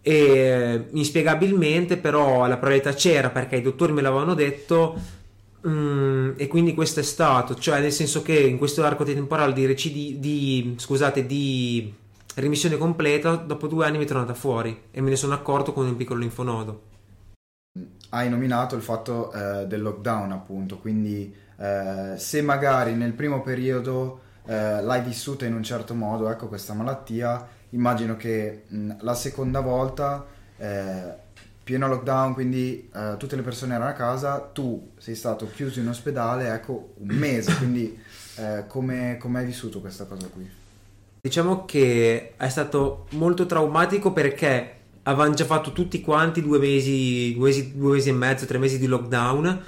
e 0.00 0.84
inspiegabilmente 0.92 1.96
però 1.96 2.46
la 2.46 2.56
probabilità 2.56 2.94
c'era 2.94 3.30
perché 3.30 3.56
i 3.56 3.62
dottori 3.62 3.92
me 3.92 4.00
l'avevano 4.00 4.34
detto 4.34 5.16
mm, 5.68 6.30
e 6.36 6.46
quindi 6.46 6.74
questo 6.74 7.00
è 7.00 7.02
stato, 7.02 7.54
cioè 7.54 7.80
nel 7.80 7.92
senso 7.92 8.22
che 8.22 8.38
in 8.38 8.58
questo 8.58 8.84
arco 8.84 9.04
temporale 9.04 9.52
di, 9.52 9.66
recidi, 9.66 10.18
di, 10.18 10.74
scusate, 10.78 11.26
di 11.26 11.92
remissione 12.36 12.76
completa, 12.76 13.34
dopo 13.34 13.66
due 13.66 13.86
anni 13.86 13.98
mi 13.98 14.04
è 14.04 14.06
tornata 14.06 14.34
fuori 14.34 14.84
e 14.90 15.00
me 15.00 15.10
ne 15.10 15.16
sono 15.16 15.34
accorto 15.34 15.72
con 15.72 15.86
un 15.86 15.96
piccolo 15.96 16.20
linfonodo. 16.20 16.82
Hai 18.10 18.30
nominato 18.30 18.74
il 18.74 18.82
fatto 18.82 19.32
eh, 19.32 19.66
del 19.66 19.82
lockdown 19.82 20.32
appunto, 20.32 20.78
quindi 20.78 21.34
eh, 21.58 22.14
se 22.16 22.42
magari 22.42 22.94
nel 22.94 23.12
primo 23.12 23.42
periodo 23.42 24.20
eh, 24.46 24.82
l'hai 24.82 25.02
vissuta 25.02 25.44
in 25.44 25.54
un 25.54 25.62
certo 25.62 25.94
modo, 25.94 26.30
ecco 26.30 26.48
questa 26.48 26.72
malattia, 26.72 27.46
immagino 27.70 28.16
che 28.16 28.64
mh, 28.66 28.96
la 29.00 29.14
seconda 29.14 29.60
volta, 29.60 30.24
eh, 30.56 31.14
pieno 31.68 31.86
lockdown, 31.86 32.32
quindi 32.32 32.88
eh, 32.94 33.16
tutte 33.18 33.36
le 33.36 33.42
persone 33.42 33.74
erano 33.74 33.90
a 33.90 33.92
casa, 33.92 34.38
tu 34.40 34.92
sei 34.96 35.14
stato 35.14 35.50
chiuso 35.54 35.80
in 35.80 35.88
ospedale, 35.88 36.50
ecco, 36.50 36.94
un 36.96 37.08
mese, 37.08 37.54
quindi 37.58 37.94
eh, 38.36 38.64
come, 38.66 39.18
hai 39.20 39.44
vissuto 39.44 39.78
questa 39.82 40.06
cosa 40.06 40.28
qui? 40.28 40.48
Diciamo 41.20 41.66
che 41.66 42.32
è 42.38 42.48
stato 42.48 43.06
molto 43.10 43.44
traumatico 43.44 44.14
perché 44.14 44.76
avevano 45.02 45.34
già 45.34 45.44
fatto 45.44 45.72
tutti 45.72 46.00
quanti 46.00 46.40
due 46.40 46.58
mesi, 46.58 47.34
due 47.34 47.48
mesi, 47.48 47.76
due 47.76 47.96
mesi 47.96 48.08
e 48.08 48.12
mezzo, 48.12 48.46
tre 48.46 48.56
mesi 48.56 48.78
di 48.78 48.86
lockdown 48.86 49.62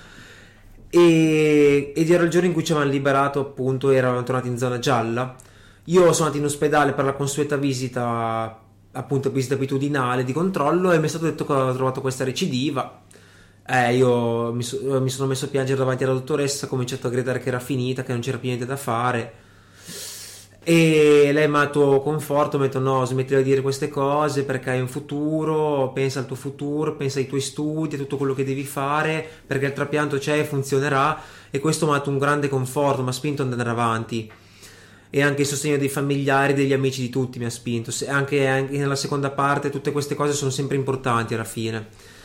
e, 0.88 1.92
ed 1.94 2.10
era 2.10 2.22
il 2.22 2.30
giorno 2.30 2.46
in 2.46 2.54
cui 2.54 2.64
ci 2.64 2.72
avevano 2.72 2.94
liberato 2.94 3.40
appunto 3.40 3.90
eravamo 3.90 4.22
tornati 4.22 4.48
in 4.48 4.56
zona 4.56 4.78
gialla 4.78 5.36
io 5.84 6.12
sono 6.12 6.26
andato 6.26 6.38
in 6.38 6.44
ospedale 6.44 6.92
per 6.92 7.04
la 7.04 7.12
consueta 7.14 7.56
visita 7.56 8.58
appunto 8.92 9.30
visita 9.30 9.54
abitudinale 9.54 10.24
di 10.24 10.32
controllo 10.32 10.92
e 10.92 10.98
mi 10.98 11.04
è 11.04 11.08
stato 11.08 11.24
detto 11.24 11.44
che 11.44 11.52
avevo 11.52 11.74
trovato 11.74 12.00
questa 12.00 12.24
recidiva. 12.24 13.02
Eh, 13.66 13.96
io 13.96 14.52
mi, 14.52 14.62
so, 14.62 15.00
mi 15.00 15.10
sono 15.10 15.28
messo 15.28 15.44
a 15.44 15.48
piangere 15.48 15.78
davanti 15.78 16.02
alla 16.02 16.14
dottoressa 16.14 16.66
ho 16.66 16.68
cominciato 16.68 17.06
a 17.06 17.10
gridare 17.10 17.38
che 17.38 17.48
era 17.48 17.60
finita 17.60 18.02
che 18.02 18.12
non 18.12 18.20
c'era 18.20 18.38
più 18.38 18.48
niente 18.48 18.66
da 18.66 18.76
fare. 18.76 19.34
E 20.62 21.30
lei 21.32 21.48
mi 21.48 21.56
ha 21.56 21.60
dato 21.60 22.00
conforto, 22.00 22.58
mi 22.58 22.64
ha 22.64 22.66
detto 22.66 22.80
no, 22.80 23.04
smetti 23.04 23.34
di 23.34 23.42
dire 23.42 23.60
queste 23.62 23.88
cose 23.88 24.44
perché 24.44 24.70
hai 24.70 24.80
un 24.80 24.88
futuro, 24.88 25.90
pensa 25.92 26.18
al 26.18 26.26
tuo 26.26 26.36
futuro, 26.36 26.96
pensa 26.96 27.18
ai 27.18 27.26
tuoi 27.26 27.40
studi, 27.40 27.94
a 27.94 27.98
tutto 27.98 28.16
quello 28.18 28.34
che 28.34 28.44
devi 28.44 28.64
fare, 28.64 29.26
perché 29.46 29.66
il 29.66 29.72
trapianto 29.72 30.18
c'è 30.18 30.38
e 30.38 30.44
funzionerà. 30.44 31.18
E 31.50 31.58
questo 31.60 31.86
mi 31.86 31.92
ha 31.92 31.96
dato 31.96 32.10
un 32.10 32.18
grande 32.18 32.48
conforto, 32.48 33.02
mi 33.02 33.08
ha 33.08 33.12
spinto 33.12 33.42
ad 33.42 33.50
andare 33.50 33.70
avanti 33.70 34.30
e 35.10 35.22
anche 35.22 35.42
il 35.42 35.46
sostegno 35.46 35.76
dei 35.76 35.88
familiari, 35.88 36.54
degli 36.54 36.72
amici 36.72 37.00
di 37.00 37.10
tutti 37.10 37.38
mi 37.38 37.44
ha 37.44 37.50
spinto, 37.50 37.92
anche, 38.08 38.46
anche 38.46 38.78
nella 38.78 38.96
seconda 38.96 39.30
parte 39.30 39.70
tutte 39.70 39.92
queste 39.92 40.14
cose 40.14 40.32
sono 40.32 40.50
sempre 40.50 40.76
importanti 40.76 41.34
alla 41.34 41.44
fine 41.44 42.18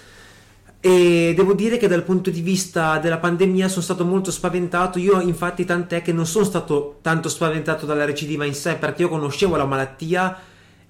e 0.86 1.34
devo 1.36 1.54
dire 1.54 1.78
che 1.78 1.88
dal 1.88 2.04
punto 2.04 2.30
di 2.30 2.42
vista 2.42 3.00
della 3.00 3.18
pandemia 3.18 3.68
sono 3.70 3.82
stato 3.82 4.06
molto 4.06 4.30
spaventato. 4.30 5.00
Io, 5.00 5.20
infatti, 5.20 5.66
tant'è 5.66 6.04
che 6.04 6.14
non 6.14 6.28
sono 6.28 6.46
stato 6.46 7.00
tanto 7.02 7.28
spaventato 7.28 7.88
dalla 7.88 8.06
recidiva 8.06 8.46
in 8.46 8.54
sé 8.54 8.76
perché 8.76 9.02
io 9.02 9.10
conoscevo 9.10 9.56
la 9.56 9.66
malattia 9.66 10.40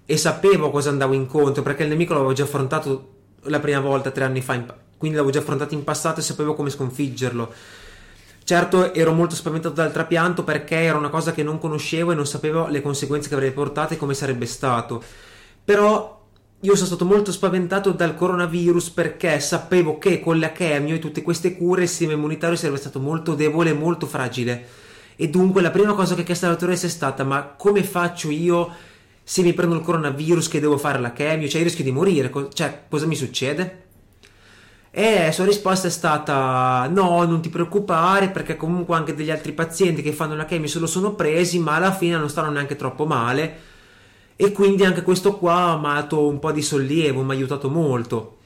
e 0.06 0.18
sapevo 0.18 0.70
cosa 0.70 0.90
andavo 0.90 1.14
incontro 1.14 1.64
perché 1.64 1.84
il 1.84 1.90
nemico 1.90 2.12
l'avevo 2.12 2.34
già 2.34 2.44
affrontato 2.44 3.14
la 3.44 3.62
prima 3.62 3.80
volta 3.80 4.12
tre 4.12 4.26
anni 4.26 4.42
fa, 4.42 4.62
quindi 4.98 5.16
l'avevo 5.16 5.32
già 5.32 5.40
affrontato 5.40 5.74
in 5.74 5.86
passato 5.86 6.20
e 6.20 6.24
sapevo 6.24 6.56
come 6.56 6.70
sconfiggerlo. 6.70 7.54
Certo, 8.46 8.94
ero 8.94 9.12
molto 9.12 9.34
spaventato 9.34 9.74
dal 9.74 9.92
trapianto 9.92 10.44
perché 10.44 10.76
era 10.76 11.00
una 11.00 11.10
cosa 11.10 11.32
che 11.32 11.42
non 11.42 11.58
conoscevo 11.58 12.12
e 12.12 12.16
non 12.16 12.28
sapevo 12.28 12.68
le 12.68 12.80
conseguenze 12.80 13.28
che 13.28 13.34
avrebbe 13.34 13.56
portato 13.56 13.96
e 13.96 13.98
come 13.98 14.14
sarebbe 14.14 14.46
stato. 14.46 15.04
Però 15.64 16.28
io 16.60 16.76
sono 16.76 16.86
stato 16.86 17.06
molto 17.06 17.32
spaventato 17.32 17.92
dal 17.92 18.14
coronavirus 18.14 18.92
perché 18.92 19.40
sapevo 19.40 19.98
che 19.98 20.20
con 20.20 20.38
la 20.38 20.52
chemio 20.52 20.94
e 20.94 21.00
tutte 21.00 21.24
queste 21.24 21.58
cure 21.58 21.82
il 21.82 21.90
sistema 21.90 22.14
immunitario 22.14 22.56
sarebbe 22.56 22.78
stato 22.78 23.00
molto 23.00 23.34
debole 23.34 23.72
e 23.72 23.74
molto 23.74 24.06
fragile. 24.06 24.64
E 25.16 25.28
dunque 25.28 25.64
la 25.64 25.72
prima 25.72 25.96
cosa 25.96 26.14
che 26.14 26.22
ha 26.22 26.26
chiesto 26.26 26.46
la 26.46 26.52
dottoressa 26.52 26.86
è 26.86 26.90
stata: 26.90 27.24
ma 27.24 27.56
come 27.58 27.84
faccio 27.84 28.30
io 28.30 28.70
se 29.24 29.42
mi 29.42 29.54
prendo 29.54 29.74
il 29.74 29.82
coronavirus 29.82 30.50
che 30.50 30.60
devo 30.60 30.78
fare 30.78 31.00
la 31.00 31.14
chemio? 31.14 31.48
Cioè, 31.48 31.58
io 31.58 31.64
rischio 31.64 31.84
di 31.84 31.92
morire. 31.92 32.32
Cioè, 32.54 32.84
cosa 32.88 33.08
mi 33.08 33.16
succede? 33.16 33.85
E 34.98 35.26
la 35.26 35.32
sua 35.34 35.44
risposta 35.44 35.88
è 35.88 35.92
stata: 35.92 36.88
no, 36.90 37.22
non 37.26 37.42
ti 37.42 37.50
preoccupare, 37.50 38.30
perché 38.30 38.56
comunque 38.56 38.96
anche 38.96 39.14
degli 39.14 39.30
altri 39.30 39.52
pazienti 39.52 40.02
che 40.02 40.14
fanno 40.14 40.38
la 40.38 40.46
chemio 40.46 40.70
se 40.70 40.80
lo 40.80 40.88
sono 40.88 41.16
presi, 41.16 41.60
ma 41.60 41.76
alla 41.76 41.92
fine 41.92 42.16
non 42.16 42.30
stanno 42.30 42.50
neanche 42.50 42.78
troppo 42.78 43.06
male 43.06 43.60
e 44.38 44.54
quindi 44.54 44.86
anche 44.86 45.02
questo 45.02 45.36
qua 45.36 45.78
mi 45.78 45.88
ha 45.88 45.96
dato 45.96 46.26
un 46.26 46.40
po' 46.40 46.54
di 46.54 46.62
sollievo, 46.62 47.24
mi 47.24 47.32
ha 47.32 47.34
aiutato 47.34 47.70
molto. 47.70 48.38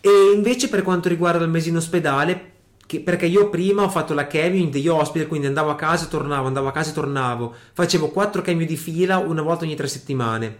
E 0.00 0.08
invece 0.36 0.68
per 0.68 0.82
quanto 0.82 1.08
riguarda 1.08 1.42
il 1.42 1.50
mese 1.50 1.70
in 1.70 1.76
ospedale, 1.78 2.52
che, 2.86 3.00
perché 3.00 3.26
io 3.26 3.50
prima 3.50 3.82
ho 3.82 3.88
fatto 3.88 4.14
la 4.14 4.28
chemio 4.28 4.60
in 4.60 4.70
degli 4.70 4.86
hospital, 4.86 5.26
quindi 5.26 5.48
andavo 5.48 5.70
a 5.70 5.74
casa 5.74 6.04
e 6.04 6.08
tornavo, 6.08 6.46
andavo 6.46 6.68
a 6.68 6.72
casa 6.72 6.90
e 6.90 6.94
tornavo, 6.94 7.52
facevo 7.72 8.10
quattro 8.10 8.40
chemio 8.40 8.66
di 8.66 8.76
fila 8.76 9.18
una 9.18 9.42
volta 9.42 9.64
ogni 9.64 9.74
tre 9.74 9.88
settimane. 9.88 10.58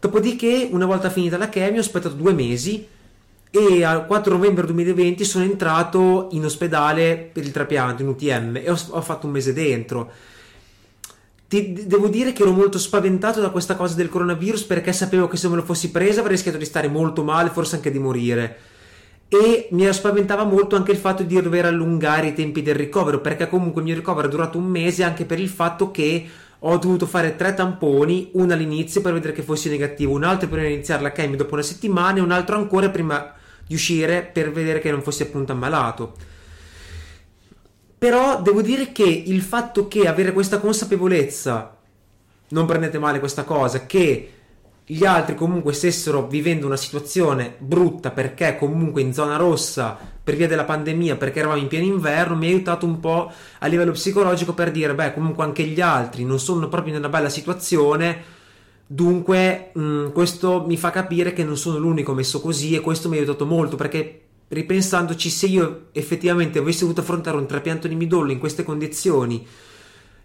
Dopodiché, 0.00 0.66
una 0.72 0.86
volta 0.86 1.10
finita 1.10 1.38
la 1.38 1.48
chemio, 1.48 1.78
ho 1.78 1.84
aspettato 1.84 2.16
due 2.16 2.32
mesi 2.32 2.98
e 3.50 3.84
al 3.84 4.06
4 4.06 4.34
novembre 4.34 4.64
2020 4.66 5.24
sono 5.24 5.44
entrato 5.44 6.28
in 6.32 6.44
ospedale 6.44 7.30
per 7.32 7.44
il 7.44 7.50
trapianto 7.50 8.02
in 8.02 8.08
UTM 8.08 8.56
e 8.56 8.70
ho, 8.70 8.78
ho 8.90 9.00
fatto 9.00 9.26
un 9.26 9.32
mese 9.32 9.52
dentro 9.52 10.10
ti, 11.50 11.72
devo 11.84 12.06
dire 12.06 12.32
che 12.32 12.42
ero 12.42 12.52
molto 12.52 12.78
spaventato 12.78 13.40
da 13.40 13.50
questa 13.50 13.74
cosa 13.74 13.96
del 13.96 14.08
coronavirus 14.08 14.62
perché 14.62 14.92
sapevo 14.92 15.26
che 15.26 15.36
se 15.36 15.48
me 15.48 15.56
lo 15.56 15.62
fossi 15.62 15.90
presa 15.90 16.20
avrei 16.20 16.36
rischiato 16.36 16.58
di 16.58 16.64
stare 16.64 16.86
molto 16.86 17.24
male, 17.24 17.50
forse 17.50 17.74
anche 17.74 17.90
di 17.90 17.98
morire. 17.98 18.56
E 19.26 19.66
mi 19.72 19.92
spaventava 19.92 20.44
molto 20.44 20.76
anche 20.76 20.92
il 20.92 20.96
fatto 20.96 21.24
di 21.24 21.42
dover 21.42 21.64
allungare 21.64 22.28
i 22.28 22.34
tempi 22.34 22.62
del 22.62 22.76
ricovero 22.76 23.20
perché 23.20 23.48
comunque 23.48 23.80
il 23.80 23.88
mio 23.88 23.96
ricovero 23.96 24.28
è 24.28 24.30
durato 24.30 24.58
un 24.58 24.66
mese 24.66 25.02
anche 25.02 25.24
per 25.24 25.40
il 25.40 25.48
fatto 25.48 25.90
che 25.90 26.24
ho 26.56 26.76
dovuto 26.78 27.06
fare 27.06 27.34
tre 27.34 27.52
tamponi, 27.52 28.30
uno 28.34 28.52
all'inizio 28.52 29.00
per 29.00 29.12
vedere 29.12 29.32
che 29.32 29.42
fossi 29.42 29.68
negativo, 29.68 30.12
un 30.12 30.22
altro 30.22 30.48
di 30.48 30.72
iniziare 30.72 31.02
la 31.02 31.10
chemio 31.10 31.36
dopo 31.36 31.54
una 31.54 31.64
settimana 31.64 32.18
e 32.18 32.20
un 32.20 32.30
altro 32.30 32.54
ancora 32.54 32.90
prima 32.90 33.34
di 33.70 33.76
uscire 33.76 34.22
per 34.22 34.50
vedere 34.50 34.80
che 34.80 34.90
non 34.90 35.00
fossi 35.00 35.22
appunto 35.22 35.52
ammalato. 35.52 36.14
Però 37.96 38.42
devo 38.42 38.62
dire 38.62 38.90
che 38.90 39.04
il 39.04 39.42
fatto 39.42 39.86
che 39.86 40.08
avere 40.08 40.32
questa 40.32 40.58
consapevolezza, 40.58 41.76
non 42.48 42.66
prendete 42.66 42.98
male 42.98 43.20
questa 43.20 43.44
cosa, 43.44 43.86
che 43.86 44.32
gli 44.84 45.04
altri 45.04 45.36
comunque 45.36 45.72
stessero 45.72 46.26
vivendo 46.26 46.66
una 46.66 46.76
situazione 46.76 47.54
brutta 47.58 48.10
perché 48.10 48.56
comunque 48.56 49.02
in 49.02 49.14
zona 49.14 49.36
rossa 49.36 49.96
per 50.24 50.34
via 50.34 50.48
della 50.48 50.64
pandemia, 50.64 51.14
perché 51.14 51.38
eravamo 51.38 51.60
in 51.60 51.68
pieno 51.68 51.84
inverno, 51.84 52.34
mi 52.34 52.46
ha 52.46 52.48
aiutato 52.48 52.86
un 52.86 52.98
po' 52.98 53.30
a 53.60 53.66
livello 53.68 53.92
psicologico 53.92 54.52
per 54.52 54.72
dire, 54.72 54.96
beh, 54.96 55.14
comunque 55.14 55.44
anche 55.44 55.62
gli 55.62 55.80
altri 55.80 56.24
non 56.24 56.40
sono 56.40 56.68
proprio 56.68 56.94
in 56.94 56.98
una 56.98 57.08
bella 57.08 57.28
situazione, 57.28 58.39
dunque 58.92 59.70
mh, 59.72 60.10
questo 60.10 60.64
mi 60.66 60.76
fa 60.76 60.90
capire 60.90 61.32
che 61.32 61.44
non 61.44 61.56
sono 61.56 61.78
l'unico 61.78 62.12
messo 62.12 62.40
così 62.40 62.74
e 62.74 62.80
questo 62.80 63.08
mi 63.08 63.14
ha 63.14 63.18
aiutato 63.20 63.46
molto 63.46 63.76
perché 63.76 64.22
ripensandoci, 64.48 65.30
se 65.30 65.46
io 65.46 65.86
effettivamente 65.92 66.58
avessi 66.58 66.80
dovuto 66.80 67.02
affrontare 67.02 67.36
un 67.36 67.46
trapianto 67.46 67.86
di 67.86 67.94
midollo 67.94 68.32
in 68.32 68.40
queste 68.40 68.64
condizioni 68.64 69.46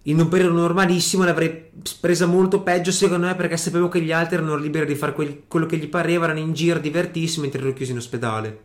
in 0.08 0.20
un 0.20 0.28
periodo 0.28 0.56
normalissimo 0.56 1.24
l'avrei 1.24 1.72
presa 2.00 2.26
molto 2.26 2.62
peggio 2.62 2.92
secondo 2.92 3.28
me 3.28 3.36
perché 3.36 3.56
sapevo 3.56 3.88
che 3.88 4.02
gli 4.02 4.12
altri 4.12 4.38
erano 4.38 4.56
liberi 4.56 4.88
di 4.88 4.96
fare 4.96 5.14
quel, 5.14 5.44
quello 5.48 5.68
che 5.68 5.78
gli 5.78 5.88
pareva, 5.88 6.26
erano 6.26 6.40
in 6.40 6.54
giro 6.54 6.80
divertissimi 6.80 7.44
mentre 7.44 7.62
ero 7.62 7.74
chiuso 7.74 7.92
in 7.92 7.98
ospedale. 7.98 8.64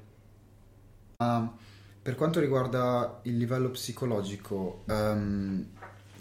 Uh, 1.16 1.48
per 2.00 2.14
quanto 2.14 2.40
riguarda 2.40 3.20
il 3.24 3.36
livello 3.36 3.70
psicologico, 3.70 4.82
um, 4.86 5.66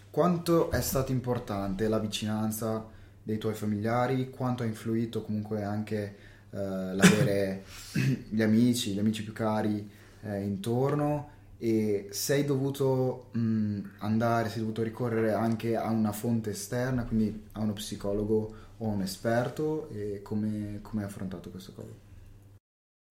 quanto 0.10 0.70
è 0.72 0.82
stato 0.82 1.14
importante 1.14 1.88
la 1.88 2.00
vicinanza 2.00 2.98
dei 3.30 3.38
tuoi 3.38 3.54
familiari, 3.54 4.32
quanto 4.32 4.64
ha 4.64 4.66
influito 4.66 5.22
comunque 5.22 5.64
anche 5.64 6.16
eh, 6.50 6.58
l'avere 6.58 7.64
gli 8.28 8.42
amici, 8.42 8.92
gli 8.94 9.00
amici 9.00 9.24
più 9.24 9.34
cari 9.34 9.88
eh, 10.24 10.42
intorno? 10.42 11.38
E 11.60 12.08
sei 12.10 12.44
dovuto 12.44 13.28
mh, 13.34 13.80
andare, 14.00 14.50
sei 14.50 14.62
dovuto 14.62 14.82
ricorrere 14.82 15.34
anche 15.34 15.76
a 15.76 15.90
una 15.90 16.12
fonte 16.12 16.52
esterna, 16.52 17.04
quindi 17.04 17.44
a 17.52 17.60
uno 17.60 17.74
psicologo 17.74 18.56
o 18.78 18.88
un 18.88 19.02
esperto? 19.02 19.90
E 19.92 20.22
come, 20.24 20.80
come 20.82 21.04
hai 21.04 21.08
affrontato 21.08 21.52
questa 21.52 21.72
cosa? 21.76 21.92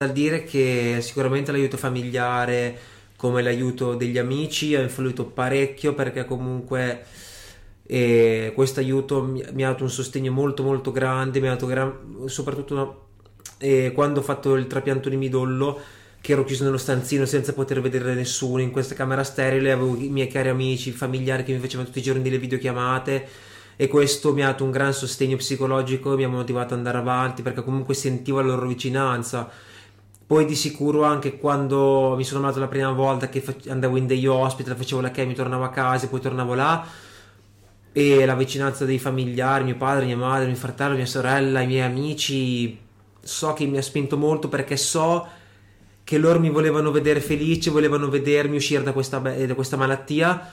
Da 0.04 0.10
dire 0.10 0.42
che 0.42 0.98
sicuramente 1.00 1.52
l'aiuto 1.52 1.76
familiare, 1.76 2.76
come 3.16 3.42
l'aiuto 3.42 3.94
degli 3.94 4.18
amici 4.18 4.74
ha 4.74 4.80
influito 4.80 5.26
parecchio 5.26 5.94
perché 5.94 6.24
comunque 6.24 7.04
eh, 7.90 8.52
questo 8.54 8.80
aiuto 8.80 9.22
mi, 9.22 9.42
mi, 9.52 9.64
ha 9.64 9.68
dato 9.70 9.82
un 9.82 9.88
sostegno 9.88 10.30
molto 10.30 10.62
molto 10.62 10.92
grande, 10.92 11.40
mi 11.40 11.46
ha 11.46 11.52
dato 11.52 11.64
gran, 11.64 12.24
soprattutto 12.26 12.74
una, 12.74 12.94
eh, 13.56 13.92
quando 13.94 14.20
ho 14.20 14.22
fatto 14.22 14.56
il 14.56 14.66
trapianto 14.66 15.08
di 15.08 15.16
midollo 15.16 15.80
che 16.20 16.32
ero 16.32 16.44
chiuso 16.44 16.64
nello 16.64 16.76
stanzino 16.76 17.24
senza 17.24 17.54
poter 17.54 17.80
vedere 17.80 18.12
nessuno 18.12 18.60
in 18.60 18.72
questa 18.72 18.94
camera 18.94 19.24
sterile, 19.24 19.72
avevo 19.72 19.96
i 19.96 20.10
miei 20.10 20.28
cari 20.28 20.50
amici, 20.50 20.90
familiari 20.90 21.44
che 21.44 21.52
mi 21.54 21.60
facevano 21.60 21.86
tutti 21.86 22.00
i 22.00 22.02
giorni 22.02 22.20
delle 22.20 22.38
videochiamate 22.38 23.26
e 23.76 23.88
questo 23.88 24.34
mi 24.34 24.42
ha 24.42 24.48
dato 24.48 24.64
un 24.64 24.70
gran 24.70 24.92
sostegno 24.92 25.36
psicologico, 25.36 26.14
mi 26.14 26.24
ha 26.24 26.28
motivato 26.28 26.74
ad 26.74 26.80
andare 26.80 26.98
avanti 26.98 27.40
perché 27.40 27.64
comunque 27.64 27.94
sentivo 27.94 28.42
la 28.42 28.48
loro 28.48 28.66
vicinanza. 28.66 29.48
Poi 30.26 30.44
di 30.44 30.56
sicuro 30.56 31.04
anche 31.04 31.38
quando 31.38 32.14
mi 32.18 32.24
sono 32.24 32.40
ammalato 32.40 32.60
la 32.60 32.68
prima 32.68 32.92
volta 32.92 33.30
che 33.30 33.42
andavo 33.68 33.96
in 33.96 34.06
degli 34.06 34.26
hospital, 34.26 34.76
facevo 34.76 35.00
la 35.00 35.10
chemio, 35.10 35.34
tornavo 35.34 35.64
a 35.64 35.70
casa 35.70 36.04
e 36.04 36.08
poi 36.10 36.20
tornavo 36.20 36.52
là 36.52 37.06
e 37.92 38.24
la 38.24 38.34
vicinanza 38.34 38.84
dei 38.84 38.98
familiari, 38.98 39.64
mio 39.64 39.76
padre, 39.76 40.04
mia 40.04 40.16
madre, 40.16 40.46
mio 40.46 40.56
fratello, 40.56 40.94
mia 40.94 41.06
sorella, 41.06 41.60
i 41.60 41.66
miei 41.66 41.82
amici, 41.82 42.78
so 43.20 43.52
che 43.52 43.66
mi 43.66 43.78
ha 43.78 43.82
spinto 43.82 44.16
molto 44.16 44.48
perché 44.48 44.76
so 44.76 45.26
che 46.04 46.16
loro 46.16 46.40
mi 46.40 46.48
volevano 46.48 46.90
vedere 46.90 47.20
felice, 47.20 47.70
volevano 47.70 48.08
vedermi 48.08 48.56
uscire 48.56 48.82
da 48.82 48.92
questa, 48.92 49.18
da 49.18 49.54
questa 49.54 49.76
malattia 49.76 50.52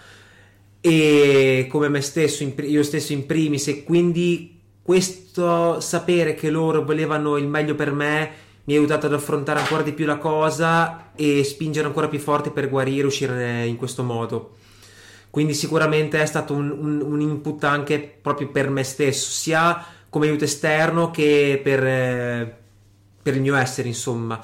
e 0.82 1.68
come 1.70 1.88
me 1.88 2.02
stesso, 2.02 2.44
io 2.44 2.84
stesso 2.84 3.14
in 3.14 3.26
primis 3.26 3.68
e 3.70 3.84
quindi 3.84 4.60
questo 4.82 5.80
sapere 5.80 6.36
che 6.36 6.50
loro 6.50 6.84
volevano 6.84 7.38
il 7.38 7.48
meglio 7.48 7.74
per 7.74 7.92
me 7.92 8.32
mi 8.66 8.76
ha 8.76 8.78
aiutato 8.78 9.06
ad 9.06 9.14
affrontare 9.14 9.60
ancora 9.60 9.82
di 9.82 9.94
più 9.94 10.06
la 10.06 10.18
cosa 10.18 11.12
e 11.16 11.44
spingere 11.44 11.88
ancora 11.88 12.08
più 12.08 12.20
forte 12.20 12.52
per 12.52 12.70
guarire 12.70 13.04
e 13.04 13.06
uscire 13.06 13.66
in 13.66 13.78
questo 13.78 14.04
modo. 14.04 14.56
Quindi 15.36 15.54
sicuramente 15.54 16.22
è 16.22 16.26
stato 16.26 16.54
un, 16.54 16.70
un, 16.72 17.02
un 17.02 17.20
input 17.20 17.62
anche 17.66 18.00
proprio 18.00 18.48
per 18.48 18.70
me 18.70 18.84
stesso, 18.86 19.30
sia 19.30 19.86
come 20.08 20.28
aiuto 20.28 20.46
esterno 20.46 21.12
che 21.12 21.60
per, 21.62 21.86
eh, 21.86 22.58
per 23.22 23.36
il 23.36 23.42
mio 23.42 23.54
essere, 23.56 23.90
insomma. 23.90 24.40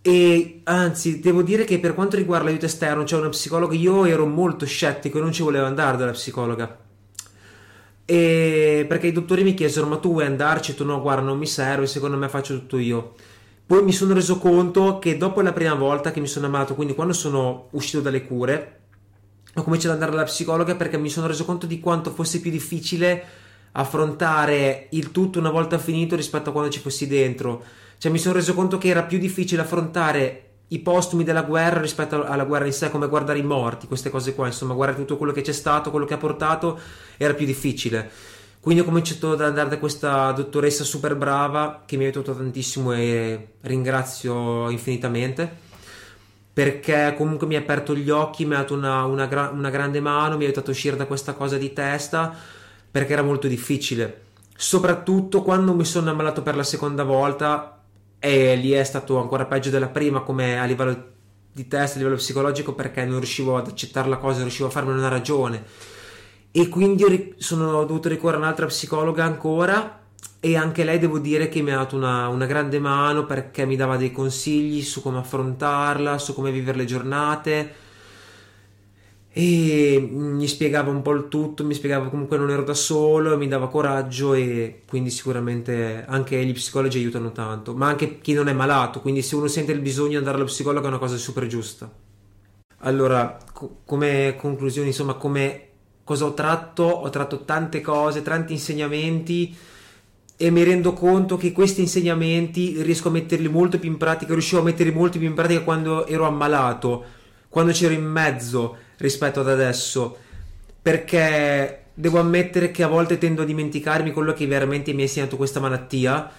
E 0.00 0.62
anzi, 0.64 1.20
devo 1.20 1.42
dire 1.42 1.64
che 1.64 1.78
per 1.78 1.92
quanto 1.92 2.16
riguarda 2.16 2.46
l'aiuto 2.46 2.64
esterno, 2.64 3.04
cioè 3.04 3.20
una 3.20 3.28
psicologa, 3.28 3.74
io 3.74 4.06
ero 4.06 4.24
molto 4.24 4.64
scettico 4.64 5.18
e 5.18 5.20
non 5.20 5.32
ci 5.32 5.42
volevo 5.42 5.66
andare 5.66 5.98
dalla 5.98 6.12
psicologa. 6.12 6.78
E 8.06 8.86
perché 8.88 9.06
i 9.08 9.12
dottori 9.12 9.42
mi 9.42 9.52
chiesero: 9.52 9.86
Ma 9.86 9.98
tu 9.98 10.12
vuoi 10.12 10.24
andarci? 10.24 10.74
Tu 10.74 10.86
no, 10.86 10.98
guarda, 11.02 11.24
non 11.24 11.36
mi 11.36 11.46
serve, 11.46 11.86
secondo 11.86 12.16
me 12.16 12.30
faccio 12.30 12.54
tutto 12.54 12.78
io. 12.78 13.16
Poi 13.66 13.82
mi 13.82 13.92
sono 13.92 14.14
reso 14.14 14.38
conto 14.38 14.98
che 14.98 15.18
dopo 15.18 15.42
la 15.42 15.52
prima 15.52 15.74
volta 15.74 16.10
che 16.10 16.20
mi 16.20 16.26
sono 16.26 16.46
ammalato, 16.46 16.74
quindi 16.74 16.94
quando 16.94 17.12
sono 17.12 17.68
uscito 17.72 18.00
dalle 18.00 18.24
cure, 18.24 18.79
ho 19.54 19.62
cominciato 19.62 19.94
ad 19.94 20.00
andare 20.00 20.12
dalla 20.12 20.28
psicologa 20.28 20.76
perché 20.76 20.96
mi 20.96 21.08
sono 21.08 21.26
reso 21.26 21.44
conto 21.44 21.66
di 21.66 21.80
quanto 21.80 22.10
fosse 22.12 22.40
più 22.40 22.50
difficile 22.50 23.24
affrontare 23.72 24.86
il 24.90 25.10
tutto 25.10 25.38
una 25.38 25.50
volta 25.50 25.78
finito 25.78 26.16
rispetto 26.16 26.50
a 26.50 26.52
quando 26.52 26.70
ci 26.70 26.80
fossi 26.80 27.06
dentro. 27.06 27.62
Cioè 27.98 28.10
mi 28.10 28.18
sono 28.18 28.34
reso 28.34 28.54
conto 28.54 28.78
che 28.78 28.88
era 28.88 29.02
più 29.02 29.18
difficile 29.18 29.62
affrontare 29.62 30.44
i 30.68 30.78
postumi 30.78 31.24
della 31.24 31.42
guerra 31.42 31.80
rispetto 31.80 32.24
alla 32.24 32.44
guerra 32.44 32.66
in 32.66 32.72
sé, 32.72 32.90
come 32.90 33.08
guardare 33.08 33.38
i 33.38 33.42
morti, 33.42 33.88
queste 33.88 34.08
cose 34.08 34.34
qua, 34.34 34.46
insomma, 34.46 34.74
guardare 34.74 35.00
tutto 35.00 35.16
quello 35.16 35.32
che 35.32 35.42
c'è 35.42 35.52
stato, 35.52 35.90
quello 35.90 36.06
che 36.06 36.14
ha 36.14 36.18
portato, 36.18 36.78
era 37.16 37.34
più 37.34 37.44
difficile. 37.44 38.08
Quindi 38.60 38.82
ho 38.82 38.84
cominciato 38.84 39.32
ad 39.32 39.40
andare 39.40 39.68
da 39.68 39.78
questa 39.78 40.30
dottoressa 40.32 40.84
super 40.84 41.16
brava 41.16 41.82
che 41.86 41.96
mi 41.96 42.04
ha 42.04 42.06
aiutato 42.06 42.34
tantissimo 42.34 42.92
e 42.92 43.54
ringrazio 43.62 44.68
infinitamente 44.70 45.68
perché 46.60 47.14
comunque 47.16 47.46
mi 47.46 47.56
ha 47.56 47.60
aperto 47.60 47.96
gli 47.96 48.10
occhi, 48.10 48.44
mi 48.44 48.52
ha 48.52 48.58
dato 48.58 48.74
una, 48.74 49.04
una, 49.04 49.48
una 49.50 49.70
grande 49.70 49.98
mano, 49.98 50.36
mi 50.36 50.42
ha 50.42 50.44
aiutato 50.44 50.68
a 50.68 50.72
uscire 50.74 50.94
da 50.94 51.06
questa 51.06 51.32
cosa 51.32 51.56
di 51.56 51.72
testa 51.72 52.36
perché 52.90 53.14
era 53.14 53.22
molto 53.22 53.48
difficile. 53.48 54.24
Soprattutto 54.54 55.40
quando 55.40 55.72
mi 55.72 55.86
sono 55.86 56.10
ammalato 56.10 56.42
per 56.42 56.56
la 56.56 56.62
seconda 56.62 57.02
volta, 57.02 57.80
e 58.18 58.56
lì 58.56 58.72
è 58.72 58.84
stato 58.84 59.18
ancora 59.18 59.46
peggio 59.46 59.70
della 59.70 59.88
prima 59.88 60.20
come 60.20 60.60
a 60.60 60.66
livello 60.66 61.04
di 61.50 61.66
testa, 61.66 61.94
a 61.94 61.98
livello 62.00 62.18
psicologico 62.18 62.74
perché 62.74 63.06
non 63.06 63.20
riuscivo 63.20 63.56
ad 63.56 63.66
accettare 63.66 64.10
la 64.10 64.18
cosa, 64.18 64.34
non 64.34 64.42
riuscivo 64.42 64.68
a 64.68 64.70
farmi 64.70 64.92
una 64.92 65.08
ragione 65.08 65.64
e 66.50 66.68
quindi 66.68 67.36
sono 67.38 67.84
dovuto 67.84 68.10
ricorrere 68.10 68.36
a 68.36 68.40
un'altra 68.40 68.66
psicologa 68.66 69.24
ancora 69.24 69.99
e 70.40 70.56
anche 70.56 70.84
lei 70.84 70.98
devo 70.98 71.18
dire 71.18 71.48
che 71.48 71.60
mi 71.60 71.70
ha 71.70 71.76
dato 71.76 71.96
una, 71.96 72.28
una, 72.28 72.46
grande 72.46 72.78
mano 72.78 73.26
perché 73.26 73.66
mi 73.66 73.76
dava 73.76 73.96
dei 73.96 74.10
consigli 74.10 74.82
su 74.82 75.02
come 75.02 75.18
affrontarla, 75.18 76.18
su 76.18 76.34
come 76.34 76.50
vivere 76.50 76.78
le 76.78 76.84
giornate 76.86 77.74
e 79.32 80.08
mi 80.10 80.46
spiegava 80.48 80.90
un 80.90 81.02
po' 81.02 81.12
il 81.12 81.28
tutto, 81.28 81.64
mi 81.64 81.74
spiegava 81.74 82.08
comunque 82.08 82.36
non 82.36 82.50
ero 82.50 82.64
da 82.64 82.74
solo, 82.74 83.36
mi 83.36 83.46
dava 83.46 83.68
coraggio 83.68 84.34
e 84.34 84.82
quindi 84.88 85.10
sicuramente 85.10 86.04
anche 86.06 86.42
gli 86.44 86.52
psicologi 86.52 86.98
aiutano 86.98 87.30
tanto, 87.30 87.74
ma 87.74 87.86
anche 87.86 88.18
chi 88.18 88.32
non 88.32 88.48
è 88.48 88.52
malato, 88.52 89.00
quindi 89.00 89.22
se 89.22 89.36
uno 89.36 89.46
sente 89.46 89.72
il 89.72 89.80
bisogno 89.80 90.10
di 90.10 90.16
andare 90.16 90.36
allo 90.36 90.46
psicologo 90.46 90.84
è 90.84 90.88
una 90.88 90.98
cosa 90.98 91.16
super 91.16 91.46
giusta. 91.46 91.88
Allora, 92.78 93.38
co- 93.52 93.82
come 93.84 94.34
conclusione, 94.36 94.88
insomma, 94.88 95.14
come 95.14 95.68
cosa 96.02 96.24
ho 96.24 96.34
tratto? 96.34 96.82
Ho 96.84 97.10
tratto 97.10 97.44
tante 97.44 97.80
cose, 97.82 98.22
tanti 98.22 98.54
insegnamenti 98.54 99.54
e 100.42 100.50
mi 100.50 100.62
rendo 100.62 100.94
conto 100.94 101.36
che 101.36 101.52
questi 101.52 101.82
insegnamenti 101.82 102.80
riesco 102.80 103.08
a 103.08 103.10
metterli 103.10 103.46
molto 103.46 103.78
più 103.78 103.90
in 103.90 103.98
pratica, 103.98 104.32
riuscivo 104.32 104.62
a 104.62 104.64
metterli 104.64 104.90
molto 104.90 105.18
più 105.18 105.28
in 105.28 105.34
pratica 105.34 105.60
quando 105.60 106.06
ero 106.06 106.24
ammalato, 106.26 107.04
quando 107.50 107.72
c'ero 107.72 107.92
in 107.92 108.04
mezzo 108.04 108.74
rispetto 108.96 109.40
ad 109.40 109.50
adesso. 109.50 110.16
Perché 110.80 111.88
devo 111.92 112.20
ammettere 112.20 112.70
che 112.70 112.82
a 112.82 112.86
volte 112.86 113.18
tendo 113.18 113.42
a 113.42 113.44
dimenticarmi 113.44 114.12
quello 114.12 114.32
che 114.32 114.46
veramente 114.46 114.94
mi 114.94 115.00
ha 115.00 115.04
insegnato 115.04 115.36
questa 115.36 115.60
malattia 115.60 116.30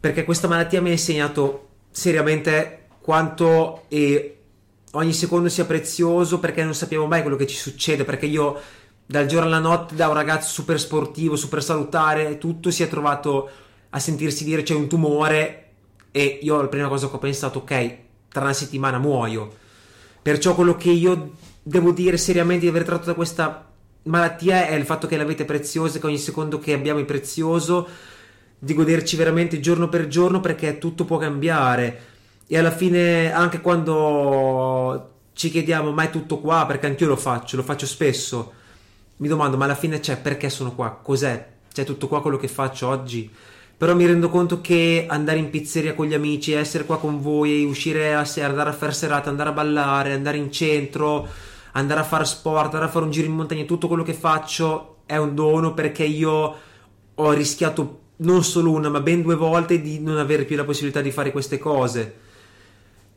perché 0.00 0.24
questa 0.24 0.48
malattia 0.48 0.82
mi 0.82 0.88
ha 0.88 0.92
insegnato 0.92 1.68
seriamente 1.92 2.86
quanto 3.00 3.84
e 3.86 4.36
ogni 4.92 5.12
secondo 5.12 5.48
sia 5.48 5.64
prezioso 5.64 6.40
perché 6.40 6.64
non 6.64 6.74
sappiamo 6.74 7.06
mai 7.06 7.22
quello 7.22 7.36
che 7.36 7.46
ci 7.46 7.56
succede 7.56 8.02
perché 8.02 8.26
io 8.26 8.60
dal 9.10 9.24
giorno 9.24 9.46
alla 9.46 9.58
notte 9.58 9.94
da 9.94 10.08
un 10.08 10.14
ragazzo 10.14 10.50
super 10.50 10.78
sportivo 10.78 11.34
super 11.34 11.62
salutare 11.62 12.36
tutto 12.36 12.70
si 12.70 12.82
è 12.82 12.88
trovato 12.88 13.48
a 13.88 13.98
sentirsi 13.98 14.44
dire 14.44 14.62
c'è 14.62 14.74
un 14.74 14.86
tumore 14.86 15.70
e 16.12 16.40
io 16.42 16.60
la 16.60 16.68
prima 16.68 16.88
cosa 16.88 17.08
che 17.08 17.16
ho 17.16 17.18
pensato 17.18 17.60
ok 17.60 17.96
tra 18.28 18.42
una 18.42 18.52
settimana 18.52 18.98
muoio 18.98 19.50
perciò 20.20 20.54
quello 20.54 20.76
che 20.76 20.90
io 20.90 21.32
devo 21.62 21.92
dire 21.92 22.18
seriamente 22.18 22.64
di 22.64 22.68
aver 22.68 22.84
tratto 22.84 23.06
da 23.06 23.14
questa 23.14 23.68
malattia 24.08 24.66
è 24.66 24.74
il 24.74 24.84
fatto 24.84 25.06
che 25.06 25.16
l'avete 25.16 25.44
preziosa, 25.44 25.98
che 25.98 26.06
ogni 26.06 26.18
secondo 26.18 26.58
che 26.58 26.72
abbiamo 26.72 27.00
è 27.00 27.04
prezioso, 27.04 27.86
di 28.58 28.74
goderci 28.74 29.16
veramente 29.16 29.60
giorno 29.60 29.88
per 29.88 30.08
giorno 30.08 30.40
perché 30.40 30.78
tutto 30.78 31.04
può 31.04 31.18
cambiare. 31.18 32.06
E 32.46 32.58
alla 32.58 32.70
fine, 32.70 33.32
anche 33.32 33.60
quando 33.60 35.12
ci 35.34 35.50
chiediamo, 35.50 35.92
ma 35.92 36.04
è 36.04 36.10
tutto 36.10 36.40
qua? 36.40 36.64
Perché 36.66 36.86
anch'io 36.86 37.06
lo 37.06 37.16
faccio, 37.16 37.56
lo 37.56 37.62
faccio 37.62 37.86
spesso. 37.86 38.52
Mi 39.20 39.26
domando, 39.26 39.56
ma 39.56 39.64
alla 39.64 39.74
fine 39.74 39.98
c'è 39.98 40.16
perché 40.16 40.48
sono 40.48 40.76
qua? 40.76 40.90
Cos'è? 41.02 41.46
C'è 41.72 41.82
tutto 41.82 42.06
qua 42.06 42.22
quello 42.22 42.36
che 42.36 42.46
faccio 42.46 42.86
oggi? 42.86 43.28
Però 43.76 43.92
mi 43.96 44.06
rendo 44.06 44.28
conto 44.28 44.60
che 44.60 45.06
andare 45.08 45.38
in 45.38 45.50
pizzeria 45.50 45.94
con 45.96 46.06
gli 46.06 46.14
amici, 46.14 46.52
essere 46.52 46.84
qua 46.84 46.98
con 46.98 47.20
voi, 47.20 47.64
uscire 47.64 48.14
a 48.14 48.24
sera, 48.24 48.48
andare 48.48 48.70
a 48.70 48.74
fare 48.74 48.92
serata, 48.92 49.28
andare 49.28 49.48
a 49.48 49.52
ballare, 49.52 50.12
andare 50.12 50.36
in 50.36 50.52
centro, 50.52 51.26
andare 51.72 51.98
a 51.98 52.04
fare 52.04 52.24
sport, 52.24 52.66
andare 52.66 52.84
a 52.84 52.88
fare 52.88 53.06
un 53.06 53.10
giro 53.10 53.26
in 53.26 53.34
montagna, 53.34 53.64
tutto 53.64 53.88
quello 53.88 54.04
che 54.04 54.14
faccio 54.14 54.98
è 55.04 55.16
un 55.16 55.34
dono 55.34 55.74
perché 55.74 56.04
io 56.04 56.54
ho 57.14 57.32
rischiato 57.32 58.00
non 58.18 58.44
solo 58.44 58.70
una, 58.70 58.88
ma 58.88 59.00
ben 59.00 59.22
due 59.22 59.34
volte 59.34 59.80
di 59.80 59.98
non 59.98 60.18
avere 60.18 60.44
più 60.44 60.54
la 60.54 60.64
possibilità 60.64 61.00
di 61.00 61.10
fare 61.10 61.32
queste 61.32 61.58
cose. 61.58 62.14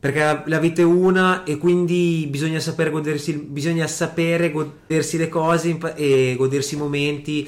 Perché 0.02 0.42
la 0.48 0.58
vita 0.58 0.82
è 0.82 0.84
una 0.84 1.44
e 1.44 1.60
quindi 1.60 2.26
bisogna 2.28 2.60
sapere 2.60 2.90
godersi, 2.90 3.34
bisogna 3.34 3.86
sapere 3.86 4.50
godersi 4.50 5.16
le 5.16 5.30
cose 5.30 5.78
e 5.94 6.34
godersi 6.36 6.74
i 6.74 6.78
momenti. 6.80 7.48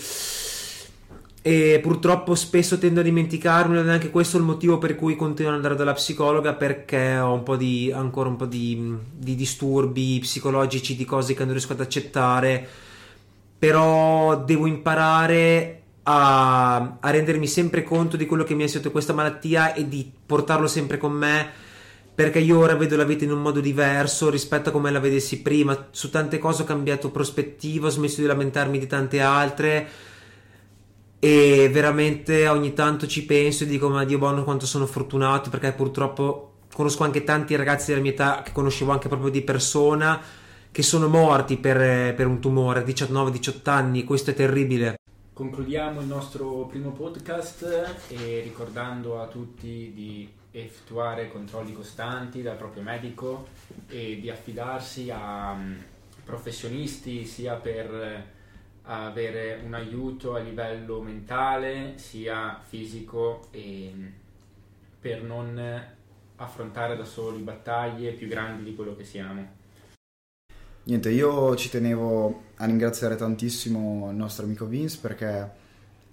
E 1.42 1.80
purtroppo 1.82 2.36
spesso 2.36 2.78
tendo 2.78 3.00
a 3.00 3.04
dimenticarmi 3.04 3.80
ed 3.80 3.88
è 3.88 3.92
anche 3.92 4.12
questo 4.12 4.38
il 4.38 4.44
motivo 4.44 4.78
per 4.78 4.96
cui 4.96 5.16
continuo 5.16 5.50
ad 5.50 5.58
andare 5.58 5.76
dalla 5.76 5.94
psicologa 5.94 6.54
perché 6.54 7.18
ho 7.18 7.34
un 7.34 7.58
di, 7.58 7.92
ancora 7.92 8.30
un 8.30 8.36
po' 8.36 8.46
di, 8.46 8.98
di 9.12 9.34
disturbi 9.34 10.20
psicologici, 10.22 10.96
di 10.96 11.06
cose 11.06 11.34
che 11.34 11.44
non 11.44 11.54
riesco 11.54 11.74
ad 11.74 11.82
accettare, 11.82 12.68
però 13.58 14.38
devo 14.44 14.68
imparare 14.68 15.82
a, 16.04 16.98
a 17.00 17.10
rendermi 17.10 17.48
sempre 17.48 17.82
conto 17.82 18.16
di 18.16 18.28
quello 18.28 18.44
che 18.44 18.54
mi 18.54 18.64
è 18.64 18.68
sotto 18.68 18.92
questa 18.92 19.14
malattia 19.14 19.74
e 19.74 19.90
di 19.90 20.08
portarlo 20.24 20.68
sempre 20.68 21.00
con 21.00 21.14
me 21.14 21.63
perché 22.16 22.40
io 22.40 22.60
ora 22.60 22.76
vedo 22.76 22.96
la 22.96 23.06
vita 23.06 23.24
in 23.24 23.32
un 23.32 23.42
modo 23.42 23.60
diverso 23.60 24.30
rispetto 24.30 24.70
a 24.70 24.72
come 24.72 24.92
la 24.92 25.00
vedessi 25.00 25.42
prima. 25.42 25.88
Su 25.92 26.10
tante 26.10 26.38
cose 26.38 26.62
ho 26.62 26.66
cambiato 26.66 27.10
prospettiva, 27.10 27.88
ho 27.88 27.92
smesso 27.92 28.22
di 28.22 28.28
lamentarmi 28.28 28.78
di 28.78 28.88
tante 28.88 29.20
altre 29.20 29.90
e 31.18 31.70
veramente 31.72 32.48
ogni 32.48 32.74
tanto 32.74 33.08
ci 33.08 33.26
penso 33.26 33.64
e 33.64 33.68
dico 33.68 33.88
ma 33.88 34.04
Dio 34.04 34.18
buono 34.18 34.44
quanto 34.44 34.66
sono 34.66 34.86
fortunato 34.86 35.50
perché 35.50 35.72
purtroppo 35.72 36.56
conosco 36.74 37.04
anche 37.06 37.24
tanti 37.24 37.56
ragazzi 37.56 37.92
della 37.92 38.02
mia 38.02 38.12
età 38.12 38.42
che 38.44 38.52
conoscevo 38.52 38.92
anche 38.92 39.08
proprio 39.08 39.32
di 39.32 39.42
persona 39.42 40.20
che 40.70 40.82
sono 40.82 41.08
morti 41.08 41.58
per, 41.58 42.14
per 42.14 42.28
un 42.28 42.40
tumore 42.40 42.82
a 42.82 42.84
19-18 42.84 43.70
anni, 43.70 44.04
questo 44.04 44.32
è 44.32 44.34
terribile. 44.34 44.98
Concludiamo 45.32 46.02
il 46.02 46.08
nostro 46.08 46.66
primo 46.66 46.92
podcast 46.92 47.66
ricordando 48.44 49.22
a 49.22 49.28
tutti 49.28 49.92
di 49.94 50.30
effettuare 50.62 51.30
controlli 51.30 51.74
costanti 51.74 52.42
dal 52.42 52.58
proprio 52.58 52.84
medico 52.84 53.48
e 53.88 54.20
di 54.20 54.30
affidarsi 54.30 55.10
a 55.10 55.54
mm, 55.54 55.74
professionisti 56.24 57.26
sia 57.26 57.56
per 57.56 58.32
avere 58.84 59.62
un 59.66 59.74
aiuto 59.74 60.36
a 60.36 60.40
livello 60.40 61.02
mentale 61.02 61.98
sia 61.98 62.62
fisico 62.64 63.48
e 63.52 63.92
mm, 63.94 64.08
per 65.00 65.24
non 65.24 65.82
affrontare 66.36 66.96
da 66.96 67.06
soli 67.06 67.42
battaglie 67.42 68.12
più 68.12 68.28
grandi 68.28 68.64
di 68.64 68.76
quello 68.76 68.96
che 68.96 69.06
siamo. 69.06 69.62
Niente, 70.84 71.10
io 71.10 71.56
ci 71.56 71.70
tenevo 71.70 72.44
a 72.58 72.66
ringraziare 72.66 73.16
tantissimo 73.16 74.10
il 74.12 74.16
nostro 74.16 74.46
amico 74.46 74.66
Vince 74.66 75.00
perché 75.02 75.52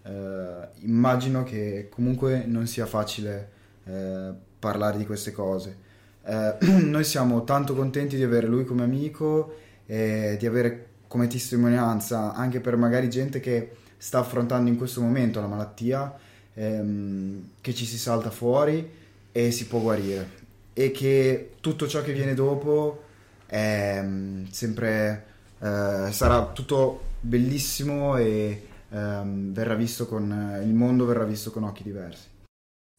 eh, 0.03 0.68
immagino 0.81 1.42
che 1.42 1.88
comunque 1.90 2.44
non 2.46 2.66
sia 2.66 2.87
facile 2.87 3.59
eh, 3.85 4.31
parlare 4.59 4.99
di 4.99 5.07
queste 5.07 5.33
cose. 5.33 5.77
Eh, 6.25 6.57
noi 6.85 7.05
siamo 7.05 7.45
tanto 7.45 7.75
contenti 7.75 8.16
di 8.16 8.23
avere 8.23 8.47
lui 8.47 8.64
come 8.64 8.83
amico 8.83 9.57
e 9.87 10.37
di 10.38 10.47
avere 10.47 10.87
come 11.09 11.27
testimonianza 11.27 12.35
anche 12.35 12.61
per 12.61 12.77
magari 12.77 13.11
gente 13.11 13.40
che 13.40 13.73
sta 13.97 14.21
affrontando 14.21 14.71
in 14.71 14.77
questo 14.77 15.01
momento 15.01 15.40
la 15.40 15.47
malattia, 15.47 16.14
ehm, 16.55 17.49
che 17.61 17.75
ci 17.75 17.85
si 17.85 17.99
salta 17.99 18.31
fuori 18.31 18.88
e 19.33 19.51
si 19.51 19.66
può 19.66 19.81
guarire 19.81 20.38
e 20.73 20.90
che 20.93 21.53
tutto 21.61 21.87
ciò 21.87 22.03
che 22.03 22.12
viene 22.12 22.35
dopo 22.35 23.03
è 23.47 24.01
mm, 24.03 24.47
sempre 24.51 25.25
eh, 25.59 26.09
sarà 26.11 26.47
tutto 26.53 27.03
bellissimo 27.21 28.16
e 28.16 28.66
ehm, 28.88 29.53
verrà 29.53 29.75
visto 29.75 30.07
con 30.07 30.61
il 30.62 30.73
mondo 30.73 31.05
verrà 31.05 31.25
visto 31.25 31.51
con 31.51 31.64
occhi 31.64 31.83
diversi. 31.83 32.29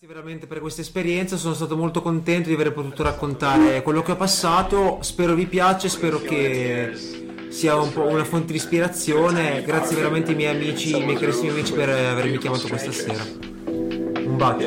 Veramente 0.07 0.47
per 0.47 0.61
questa 0.61 0.81
esperienza, 0.81 1.37
sono 1.37 1.53
stato 1.53 1.77
molto 1.77 2.01
contento 2.01 2.47
di 2.47 2.55
aver 2.55 2.73
potuto 2.73 3.03
raccontare 3.03 3.83
quello 3.83 4.01
che 4.01 4.13
ho 4.13 4.15
passato, 4.15 4.97
spero 5.01 5.35
vi 5.35 5.45
piace, 5.45 5.89
spero 5.89 6.19
che 6.19 6.91
sia 7.49 7.75
un 7.75 7.93
po' 7.93 8.07
una 8.07 8.23
fonte 8.23 8.51
di 8.51 8.57
ispirazione, 8.57 9.61
grazie 9.61 9.95
veramente 9.95 10.31
ai 10.31 10.37
miei 10.37 10.55
amici, 10.55 10.91
ai 10.95 11.05
miei 11.05 11.17
carissimi 11.17 11.49
amici 11.49 11.73
per 11.73 11.89
avermi 11.89 12.39
chiamato 12.39 12.67
questa 12.67 12.91
sera. 12.91 13.23
Un 13.67 14.37
bacio. 14.37 14.65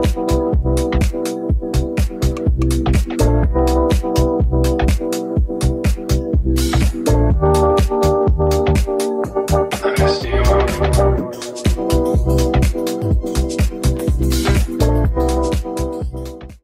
Yeah. 0.00 0.54